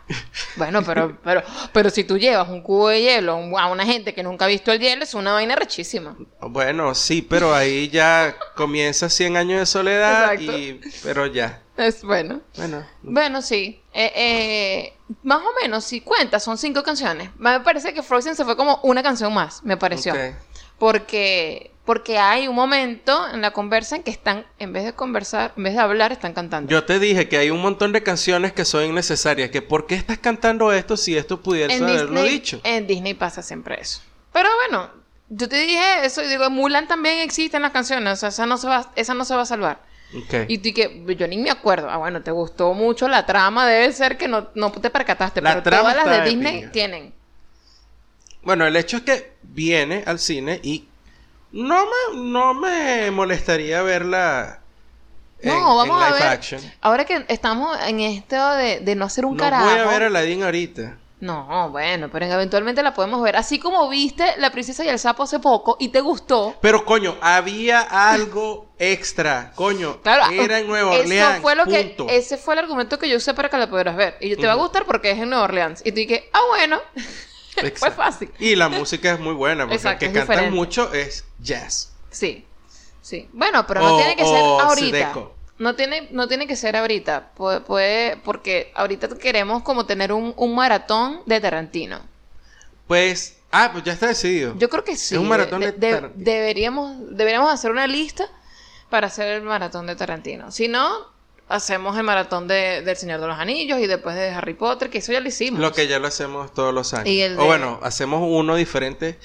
Bueno, 0.57 0.83
pero, 0.83 1.17
pero, 1.23 1.41
pero 1.71 1.89
si 1.89 2.03
tú 2.03 2.17
llevas 2.17 2.49
un 2.49 2.61
cubo 2.61 2.89
de 2.89 3.01
hielo 3.01 3.33
a 3.57 3.67
una 3.67 3.85
gente 3.85 4.13
que 4.13 4.23
nunca 4.23 4.45
ha 4.45 4.47
visto 4.47 4.71
el 4.71 4.79
hielo, 4.79 5.03
es 5.03 5.13
una 5.13 5.33
vaina 5.33 5.55
rechísima. 5.55 6.17
Bueno, 6.41 6.93
sí, 6.93 7.21
pero 7.21 7.53
ahí 7.53 7.89
ya 7.89 8.35
comienza 8.55 9.09
100 9.09 9.37
años 9.37 9.59
de 9.59 9.65
soledad 9.65 10.33
Exacto. 10.33 10.57
y... 10.57 10.81
Pero 11.03 11.27
ya. 11.27 11.61
Es 11.77 12.03
bueno. 12.03 12.41
Bueno. 12.57 12.85
Bueno, 13.01 13.41
sí. 13.41 13.81
Eh, 13.93 14.11
eh, 14.15 14.93
más 15.23 15.39
o 15.39 15.61
menos, 15.61 15.85
si 15.85 16.01
cuentas, 16.01 16.43
son 16.43 16.57
cinco 16.57 16.83
canciones. 16.83 17.29
Me 17.37 17.61
parece 17.61 17.93
que 17.93 18.03
Frozen 18.03 18.35
se 18.35 18.43
fue 18.43 18.57
como 18.57 18.79
una 18.83 19.01
canción 19.01 19.33
más, 19.33 19.63
me 19.63 19.77
pareció. 19.77 20.13
Porque, 20.77 21.71
porque 21.89 22.19
hay 22.19 22.47
un 22.47 22.53
momento 22.53 23.19
en 23.33 23.41
la 23.41 23.49
conversa 23.49 23.95
en 23.95 24.03
que 24.03 24.11
están, 24.11 24.45
en 24.59 24.71
vez 24.73 24.83
de 24.83 24.93
conversar, 24.93 25.53
en 25.57 25.63
vez 25.63 25.73
de 25.73 25.79
hablar, 25.79 26.11
están 26.11 26.33
cantando. 26.33 26.69
Yo 26.69 26.83
te 26.85 26.99
dije 26.99 27.27
que 27.27 27.39
hay 27.39 27.49
un 27.49 27.63
montón 27.63 27.93
de 27.93 28.03
canciones 28.03 28.53
que 28.53 28.63
son 28.63 28.85
innecesarias. 28.85 29.49
Que 29.49 29.63
¿por 29.63 29.87
qué 29.87 29.95
estás 29.95 30.19
cantando 30.19 30.71
esto 30.71 30.97
si 30.97 31.17
esto 31.17 31.41
pudiese 31.41 31.77
en 31.77 31.85
haberlo 31.85 32.21
dicho? 32.21 32.61
en 32.63 32.85
Disney 32.85 33.15
pasa 33.15 33.41
siempre 33.41 33.81
eso. 33.81 34.01
Pero 34.31 34.49
bueno, 34.67 34.91
yo 35.29 35.49
te 35.49 35.59
dije 35.61 35.81
eso 36.03 36.21
y 36.21 36.27
digo, 36.27 36.45
en 36.45 36.53
Mulan 36.53 36.87
también 36.87 37.21
existen 37.21 37.63
las 37.63 37.71
canciones, 37.71 38.13
o 38.13 38.17
sea, 38.17 38.29
esa 38.29 38.45
no 38.45 38.59
se 38.59 38.67
va, 38.67 38.91
esa 38.95 39.15
no 39.15 39.25
se 39.25 39.33
va 39.33 39.41
a 39.41 39.47
salvar. 39.47 39.81
Ok. 40.15 40.45
Y 40.47 40.59
tú 40.59 40.69
que 40.75 41.15
yo 41.17 41.27
ni 41.27 41.39
me 41.39 41.49
acuerdo. 41.49 41.89
Ah, 41.89 41.97
bueno, 41.97 42.21
te 42.21 42.29
gustó 42.29 42.75
mucho 42.75 43.07
la 43.07 43.25
trama, 43.25 43.65
debe 43.65 43.91
ser 43.93 44.15
que 44.15 44.27
no, 44.27 44.49
no 44.53 44.71
te 44.71 44.91
percataste, 44.91 45.41
La 45.41 45.53
pero 45.53 45.63
trama 45.63 45.93
todas 45.93 46.05
las 46.05 46.23
de 46.23 46.29
Disney 46.29 46.69
tienen. 46.71 47.15
Bueno, 48.43 48.67
el 48.67 48.75
hecho 48.75 48.97
es 48.97 49.01
que 49.01 49.33
viene 49.41 50.03
al 50.05 50.19
cine 50.19 50.59
y 50.61 50.87
no 51.51 51.85
me, 51.85 52.17
no 52.21 52.53
me 52.53 53.11
molestaría 53.11 53.81
verla 53.81 54.59
en, 55.41 55.49
No, 55.49 55.75
vamos 55.77 56.01
en 56.05 56.11
a 56.11 56.13
ver. 56.13 56.23
action. 56.23 56.61
Ahora 56.81 57.05
que 57.05 57.25
estamos 57.27 57.77
en 57.87 57.99
esto 58.01 58.51
de, 58.53 58.79
de 58.81 58.95
no 58.95 59.05
hacer 59.05 59.25
un 59.25 59.37
no 59.37 59.43
carajo. 59.43 59.65
voy 59.65 59.79
a 59.79 59.85
ver 59.85 60.03
a 60.03 60.07
Aladdin 60.07 60.43
ahorita. 60.43 60.97
No, 61.21 61.69
bueno, 61.69 62.07
pero 62.09 62.25
eventualmente 62.27 62.81
la 62.81 62.93
podemos 62.93 63.21
ver. 63.21 63.35
Así 63.35 63.59
como 63.59 63.89
viste 63.89 64.35
La 64.37 64.51
Princesa 64.51 64.85
y 64.85 64.87
el 64.87 64.97
Sapo 64.99 65.23
hace 65.23 65.39
poco 65.39 65.75
y 65.77 65.89
te 65.89 65.99
gustó. 65.99 66.55
Pero 66.61 66.85
coño, 66.85 67.17
había 67.19 67.81
algo 67.81 68.67
extra. 68.79 69.51
Coño, 69.53 70.01
Claro, 70.01 70.31
era 70.31 70.59
en 70.59 70.67
Nueva 70.67 70.93
eso 70.95 71.01
Orleans. 71.03 71.41
fue 71.41 71.55
lo 71.57 71.65
que 71.65 71.95
ese 72.09 72.37
fue 72.37 72.53
el 72.53 72.59
argumento 72.61 72.97
que 72.97 73.09
yo 73.09 73.17
usé 73.17 73.33
para 73.33 73.49
que 73.49 73.57
la 73.57 73.69
pudieras 73.69 73.97
ver. 73.97 74.15
Y 74.21 74.29
yo 74.29 74.37
te 74.37 74.47
va 74.47 74.53
a 74.53 74.55
gustar 74.55 74.85
porque 74.85 75.11
es 75.11 75.17
en 75.19 75.29
Nueva 75.29 75.43
Orleans. 75.43 75.81
Y 75.85 75.91
tú 75.91 75.97
dije, 75.97 76.29
ah, 76.31 76.39
bueno. 76.47 76.79
Fue 77.75 77.91
fácil. 77.91 78.31
Y 78.39 78.55
la 78.55 78.69
música 78.69 79.13
es 79.13 79.19
muy 79.19 79.33
buena, 79.33 79.63
porque 79.63 79.75
Exacto, 79.75 80.05
el 80.05 80.11
que 80.13 80.19
cantan 80.19 80.53
mucho 80.53 80.93
es 80.93 81.25
jazz. 81.39 81.91
Sí. 82.11 82.45
Sí. 83.01 83.27
Bueno, 83.33 83.65
pero 83.67 83.81
no 83.81 83.95
O- 83.95 83.97
tiene 83.97 84.15
que 84.15 84.23
ser 84.25 84.37
ahorita. 84.37 85.13
No 85.57 85.75
tiene, 85.75 86.07
no 86.11 86.27
tiene 86.27 86.47
que 86.47 86.55
ser 86.55 86.75
ahorita. 86.77 87.31
Puede, 87.35 87.59
puede- 87.61 88.17
porque 88.17 88.71
ahorita 88.75 89.09
queremos 89.17 89.63
como 89.63 89.85
tener 89.85 90.13
un, 90.13 90.33
un 90.37 90.55
maratón 90.55 91.21
de 91.25 91.41
Tarantino. 91.41 91.99
Pues 92.87 93.35
Ah, 93.51 93.69
pues 93.71 93.83
ya 93.83 93.93
está 93.93 94.07
decidido. 94.07 94.53
Yo 94.57 94.69
creo 94.69 94.83
que 94.83 94.95
sí. 94.95 95.15
Es 95.15 95.21
un 95.21 95.27
maratón 95.27 95.61
de 95.61 95.71
deberíamos, 96.15 97.15
deberíamos 97.15 97.51
hacer 97.51 97.71
una 97.71 97.87
lista 97.87 98.27
para 98.89 99.07
hacer 99.07 99.27
el 99.27 99.41
maratón 99.41 99.87
de 99.87 99.95
Tarantino. 99.95 100.51
Si 100.51 100.67
no, 100.67 101.07
hacemos 101.49 101.97
el 101.97 102.03
maratón 102.03 102.47
de, 102.47 102.81
del 102.83 102.95
Señor 102.95 103.19
de 103.19 103.27
los 103.27 103.37
Anillos 103.37 103.79
y 103.79 103.87
después 103.87 104.15
de 104.15 104.29
Harry 104.29 104.53
Potter, 104.53 104.89
que 104.89 104.99
eso 104.99 105.11
ya 105.11 105.19
lo 105.19 105.27
hicimos. 105.27 105.59
Lo 105.59 105.73
que 105.73 105.87
ya 105.87 105.99
lo 105.99 106.07
hacemos 106.07 106.53
todos 106.53 106.73
los 106.73 106.93
años. 106.93 107.07
El 107.09 107.37
O 107.37 107.41
de- 107.41 107.47
bueno, 107.47 107.79
hacemos 107.83 108.21
uno 108.23 108.55
diferente 108.55 109.17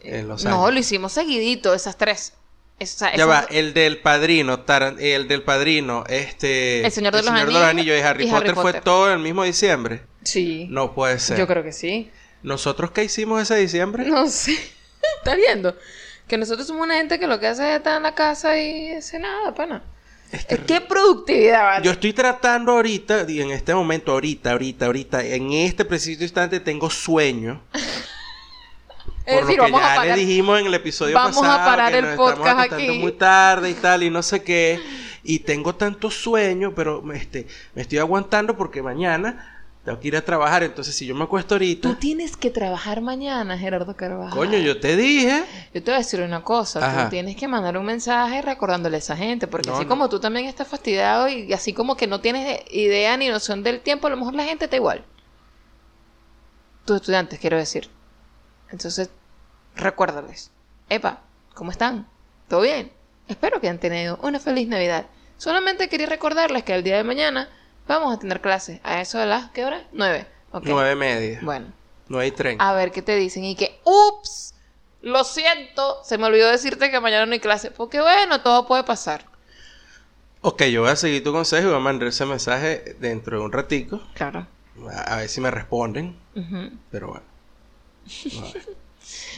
en 0.00 0.28
los 0.28 0.44
años. 0.44 0.58
No, 0.58 0.70
lo 0.70 0.78
hicimos 0.78 1.12
seguidito, 1.12 1.74
esas 1.74 1.96
tres. 1.96 2.34
Esa- 2.78 3.14
Ya 3.16 3.24
va, 3.26 3.46
el 3.50 3.72
del 3.72 3.98
padrino, 4.00 4.64
el 4.98 5.28
del 5.28 5.42
padrino, 5.42 6.04
este... 6.08 6.84
El 6.84 6.92
Señor 6.92 7.14
de 7.14 7.22
los 7.22 7.30
Anillos 7.30 7.62
Anillos 7.62 7.98
y 7.98 8.02
Harry, 8.02 8.24
y 8.26 8.30
Harry 8.30 8.48
Potter, 8.50 8.54
fue 8.72 8.80
todo 8.82 9.12
el 9.12 9.18
mismo 9.20 9.44
diciembre. 9.44 10.02
Sí. 10.24 10.66
No 10.70 10.94
puede 10.94 11.18
ser. 11.18 11.38
Yo 11.38 11.46
creo 11.46 11.62
que 11.62 11.72
sí. 11.72 12.10
¿Nosotros 12.42 12.90
qué 12.90 13.04
hicimos 13.04 13.40
ese 13.40 13.56
diciembre? 13.56 14.04
No 14.04 14.28
sé. 14.28 14.52
¿Estás 15.18 15.36
viendo? 15.36 15.76
Que 16.26 16.36
nosotros 16.36 16.66
somos 16.66 16.82
una 16.84 16.96
gente 16.96 17.18
que 17.18 17.26
lo 17.26 17.38
que 17.40 17.46
hace 17.46 17.70
es 17.70 17.76
estar 17.78 17.96
en 17.96 18.02
la 18.02 18.14
casa 18.14 18.58
y 18.58 18.90
hace 18.92 19.18
nada, 19.18 19.54
pana. 19.54 19.82
Es 20.34 20.46
Es 20.48 20.60
que 20.60 20.80
productividad, 20.80 21.62
¿vale? 21.62 21.84
Yo 21.84 21.92
estoy 21.92 22.12
tratando 22.12 22.72
ahorita, 22.72 23.24
y 23.28 23.40
en 23.40 23.50
este 23.50 23.74
momento, 23.74 24.12
ahorita, 24.12 24.52
ahorita, 24.52 24.86
ahorita, 24.86 25.24
en 25.24 25.52
este 25.52 25.84
preciso 25.84 26.22
instante 26.22 26.60
tengo 26.60 26.90
sueño. 26.90 27.62
es 29.24 29.38
por 29.38 29.46
decir, 29.46 29.58
lo 29.58 29.66
que 29.66 29.72
vamos 29.72 29.80
ya 29.80 29.92
a 29.92 29.96
parar. 29.96 30.18
le 30.18 30.24
dijimos 30.24 30.60
en 30.60 30.66
el 30.66 30.74
episodio 30.74 31.14
Vamos 31.14 31.38
a 31.38 31.40
pasado 31.40 31.64
parar 31.64 31.92
que 31.92 31.98
el 31.98 32.04
nos 32.04 32.16
podcast 32.16 32.72
aquí. 32.72 32.90
muy 32.98 33.12
tarde 33.12 33.70
y 33.70 33.74
tal 33.74 34.02
y 34.02 34.10
no 34.10 34.22
sé 34.22 34.42
qué 34.42 34.80
y 35.22 35.38
tengo 35.38 35.74
tanto 35.74 36.10
sueño 36.10 36.74
pero 36.74 37.02
este 37.12 37.46
me 37.74 37.82
estoy 37.82 37.98
aguantando 37.98 38.56
porque 38.56 38.82
mañana 38.82 39.53
tengo 39.84 40.00
que 40.00 40.08
ir 40.08 40.16
a 40.16 40.24
trabajar 40.24 40.62
entonces 40.62 40.94
si 40.94 41.04
yo 41.04 41.14
me 41.14 41.24
acuesto 41.24 41.54
ahorita 41.56 41.88
Tú 41.90 41.94
tienes 41.96 42.36
que 42.38 42.50
trabajar 42.50 43.02
mañana, 43.02 43.58
Gerardo 43.58 43.94
Carvajal. 43.96 44.36
coño 44.36 44.56
yo 44.58 44.80
te 44.80 44.96
dije 44.96 45.44
Yo 45.74 45.82
te 45.82 45.90
voy 45.90 45.94
a 45.96 45.98
decir 45.98 46.22
una 46.22 46.42
cosa, 46.42 46.78
Ajá. 46.86 47.04
tú 47.04 47.10
tienes 47.10 47.36
que 47.36 47.46
mandar 47.48 47.76
un 47.76 47.84
mensaje 47.84 48.40
recordándole 48.40 48.96
a 48.96 48.98
esa 48.98 49.14
gente, 49.16 49.46
porque 49.46 49.68
No, 49.68 49.76
así 49.76 49.84
no. 49.84 49.88
como 49.90 50.08
tú 50.08 50.20
también 50.20 50.46
estás 50.46 50.68
fastidiado 50.68 51.28
y 51.28 51.52
así 51.52 51.74
como 51.74 51.96
que 51.96 52.06
no 52.06 52.20
tienes 52.20 52.62
idea 52.70 53.14
ni 53.18 53.28
noción 53.28 53.62
del 53.62 53.80
tiempo, 53.80 54.06
a 54.06 54.10
lo 54.10 54.16
mejor 54.16 54.34
la 54.34 54.44
gente 54.44 54.64
está 54.64 54.76
igual. 54.76 55.04
Tus 56.86 56.96
estudiantes, 56.96 57.38
quiero 57.38 57.56
decir. 57.56 57.88
Entonces, 58.70 59.10
recuérdales. 59.76 60.50
Epa, 60.88 61.22
¿cómo 61.54 61.70
están? 61.70 62.06
¿Todo 62.48 62.60
bien? 62.62 62.92
Espero 63.28 63.60
que 63.60 63.68
hayan 63.68 63.78
tenido 63.80 64.18
una 64.22 64.38
feliz 64.38 64.68
Navidad. 64.68 65.06
Solamente 65.38 65.88
quería 65.88 66.06
recordarles 66.06 66.62
que 66.62 66.74
el 66.74 66.82
día 66.84 66.96
de 66.96 67.04
mañana 67.04 67.48
vamos 67.88 68.14
a 68.14 68.18
tener 68.18 68.40
clases. 68.40 68.80
A 68.82 69.00
eso 69.00 69.18
de 69.18 69.26
las, 69.26 69.50
¿qué 69.50 69.64
hora? 69.64 69.82
Nueve. 69.92 70.26
Nueve 70.62 70.92
y 70.92 70.96
media 70.96 71.40
Bueno, 71.42 71.66
nueve 72.08 72.28
y 72.28 72.30
treinta 72.30 72.68
a 72.68 72.74
ver 72.74 72.92
qué 72.92 73.02
te 73.02 73.16
dicen 73.16 73.44
y 73.44 73.56
que, 73.56 73.80
ups, 73.84 74.54
lo 75.02 75.24
siento, 75.24 75.98
se 76.04 76.16
me 76.16 76.26
olvidó 76.26 76.48
decirte 76.50 76.90
que 76.92 77.00
mañana 77.00 77.26
no 77.26 77.32
hay 77.32 77.40
clase. 77.40 77.70
Porque 77.72 78.00
bueno, 78.00 78.40
todo 78.40 78.66
puede 78.66 78.84
pasar. 78.84 79.24
ok 80.42 80.62
yo 80.64 80.82
voy 80.82 80.90
a 80.90 80.96
seguir 80.96 81.24
tu 81.24 81.32
consejo 81.32 81.62
y 81.68 81.70
voy 81.70 81.80
a 81.80 81.82
mandar 81.82 82.08
ese 82.08 82.24
mensaje 82.24 82.96
dentro 83.00 83.38
de 83.38 83.44
un 83.44 83.50
ratico 83.52 84.00
Claro. 84.14 84.46
a, 84.92 85.14
a 85.14 85.16
ver 85.16 85.28
si 85.28 85.40
me 85.40 85.50
responden 85.50 86.16
pero 86.90 87.08
bueno. 87.08 87.24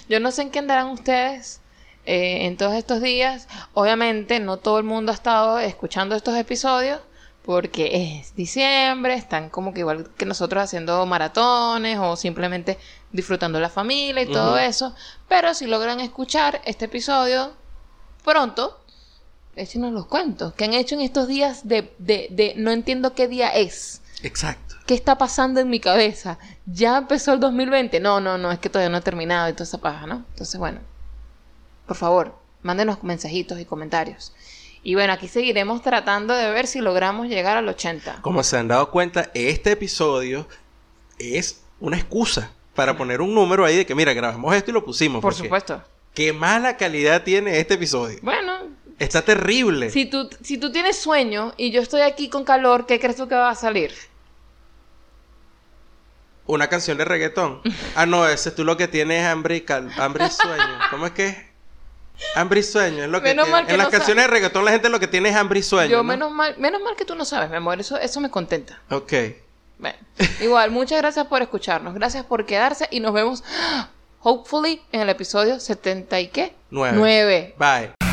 Yo 0.08 0.20
no 0.20 0.30
sé 0.30 0.42
en 0.42 0.50
qué 0.50 0.58
andarán 0.60 0.88
ustedes 0.88 1.60
eh, 2.04 2.46
en 2.46 2.56
todos 2.56 2.74
estos 2.74 3.00
días. 3.02 3.48
Obviamente, 3.74 4.38
no 4.40 4.58
todo 4.58 4.78
el 4.78 4.84
mundo 4.84 5.10
ha 5.12 5.14
estado 5.14 5.58
escuchando 5.58 6.14
estos 6.14 6.36
episodios 6.36 7.00
porque 7.46 8.18
es 8.18 8.34
diciembre, 8.34 9.14
están 9.14 9.50
como 9.50 9.72
que 9.72 9.80
igual 9.80 10.10
que 10.16 10.26
nosotros 10.26 10.64
haciendo 10.64 11.06
maratones 11.06 11.96
o 11.98 12.16
simplemente 12.16 12.76
disfrutando 13.12 13.60
la 13.60 13.70
familia 13.70 14.22
y 14.22 14.26
todo 14.26 14.58
eso. 14.58 14.94
Pero 15.28 15.54
si 15.54 15.66
logran 15.66 16.00
escuchar 16.00 16.60
este 16.64 16.86
episodio 16.86 17.52
pronto, 18.24 18.80
échenos 19.54 19.92
los 19.92 20.06
cuentos 20.06 20.54
que 20.54 20.64
han 20.64 20.74
hecho 20.74 20.96
en 20.96 21.02
estos 21.02 21.28
días 21.28 21.66
de, 21.68 21.94
de, 21.98 22.26
de 22.30 22.54
no 22.56 22.72
entiendo 22.72 23.14
qué 23.14 23.28
día 23.28 23.48
es. 23.50 24.02
exacto 24.24 24.66
¿Qué 24.86 24.94
está 24.94 25.18
pasando 25.18 25.60
en 25.60 25.68
mi 25.68 25.80
cabeza? 25.80 26.38
¿Ya 26.64 26.98
empezó 26.98 27.32
el 27.32 27.40
2020? 27.40 27.98
No, 28.00 28.20
no, 28.20 28.38
no, 28.38 28.52
es 28.52 28.60
que 28.60 28.68
todavía 28.68 28.88
no 28.88 28.98
ha 28.98 29.00
terminado 29.00 29.48
y 29.48 29.52
toda 29.52 29.64
esa 29.64 29.78
paja, 29.78 30.06
¿no? 30.06 30.24
Entonces, 30.30 30.58
bueno, 30.60 30.80
por 31.86 31.96
favor, 31.96 32.36
mándenos 32.62 33.02
mensajitos 33.02 33.58
y 33.58 33.64
comentarios. 33.64 34.32
Y 34.88 34.94
bueno, 34.94 35.12
aquí 35.14 35.26
seguiremos 35.26 35.82
tratando 35.82 36.32
de 36.32 36.48
ver 36.52 36.68
si 36.68 36.78
logramos 36.80 37.26
llegar 37.26 37.56
al 37.56 37.68
80. 37.68 38.20
Como 38.22 38.44
se 38.44 38.56
han 38.56 38.68
dado 38.68 38.88
cuenta, 38.92 39.32
este 39.34 39.72
episodio 39.72 40.46
es 41.18 41.60
una 41.80 41.96
excusa 41.96 42.52
para 42.72 42.96
poner 42.96 43.20
un 43.20 43.34
número 43.34 43.64
ahí 43.64 43.76
de 43.78 43.84
que, 43.84 43.96
mira, 43.96 44.12
grabamos 44.14 44.54
esto 44.54 44.70
y 44.70 44.74
lo 44.74 44.84
pusimos. 44.84 45.20
Por 45.22 45.34
supuesto. 45.34 45.82
Qué 46.14 46.32
mala 46.32 46.76
calidad 46.76 47.24
tiene 47.24 47.58
este 47.58 47.74
episodio. 47.74 48.20
Bueno, 48.22 48.52
Está 49.00 49.22
terrible. 49.22 49.90
si 49.90 50.06
tú, 50.06 50.30
si 50.40 50.56
tú 50.56 50.70
tienes 50.70 50.96
sueño 50.96 51.52
y 51.56 51.72
yo 51.72 51.82
estoy 51.82 52.02
aquí 52.02 52.28
con 52.28 52.44
calor, 52.44 52.86
¿qué 52.86 53.00
crees 53.00 53.16
tú 53.16 53.26
que 53.26 53.34
va 53.34 53.50
a 53.50 53.54
salir? 53.56 53.92
Una 56.46 56.68
canción 56.68 56.96
de 56.96 57.04
reggaetón. 57.04 57.60
Ah, 57.96 58.06
no, 58.06 58.28
ese 58.28 58.52
tú 58.52 58.64
lo 58.64 58.76
que 58.76 58.86
tienes 58.86 59.22
es 59.22 59.26
hambre 59.26 59.56
y, 59.56 59.60
cal- 59.62 59.90
hambre 59.98 60.26
y 60.26 60.30
sueño. 60.30 60.78
¿Cómo 60.92 61.06
es 61.06 61.12
que 61.12 61.26
es? 61.26 61.36
Hambre 62.34 62.60
y 62.60 62.62
sueño. 62.62 63.04
Es 63.04 63.10
lo 63.10 63.20
que 63.22 63.28
Menos 63.30 63.44
tiene. 63.46 63.52
mal 63.58 63.66
que 63.66 63.72
En 63.72 63.78
las 63.78 63.86
no 63.88 63.90
canciones 63.90 64.24
de 64.24 64.28
reggaetón 64.30 64.64
la 64.64 64.70
gente 64.72 64.88
lo 64.88 65.00
que 65.00 65.06
tiene 65.06 65.28
es 65.30 65.36
hambre 65.36 65.58
y 65.60 65.62
sueño. 65.62 65.90
yo 65.90 65.98
¿no? 65.98 66.04
menos 66.04 66.30
mal, 66.32 66.54
menos 66.58 66.80
mal 66.82 66.96
que 66.96 67.04
tú 67.04 67.14
no 67.14 67.24
sabes, 67.24 67.50
mi 67.50 67.56
amor, 67.56 67.78
eso, 67.80 67.98
eso 67.98 68.20
me 68.20 68.30
contenta. 68.30 68.80
Ok. 68.90 69.12
Bueno, 69.78 69.98
igual, 70.40 70.70
muchas 70.70 70.98
gracias 70.98 71.26
por 71.26 71.42
escucharnos, 71.42 71.92
gracias 71.94 72.24
por 72.24 72.46
quedarse 72.46 72.88
y 72.90 73.00
nos 73.00 73.12
vemos, 73.12 73.44
hopefully, 74.22 74.80
en 74.92 75.00
el 75.02 75.08
episodio 75.10 75.60
70 75.60 76.20
y 76.20 76.28
qué? 76.28 76.54
Nueve. 76.70 76.96
9. 76.96 77.54
Bye. 77.58 78.05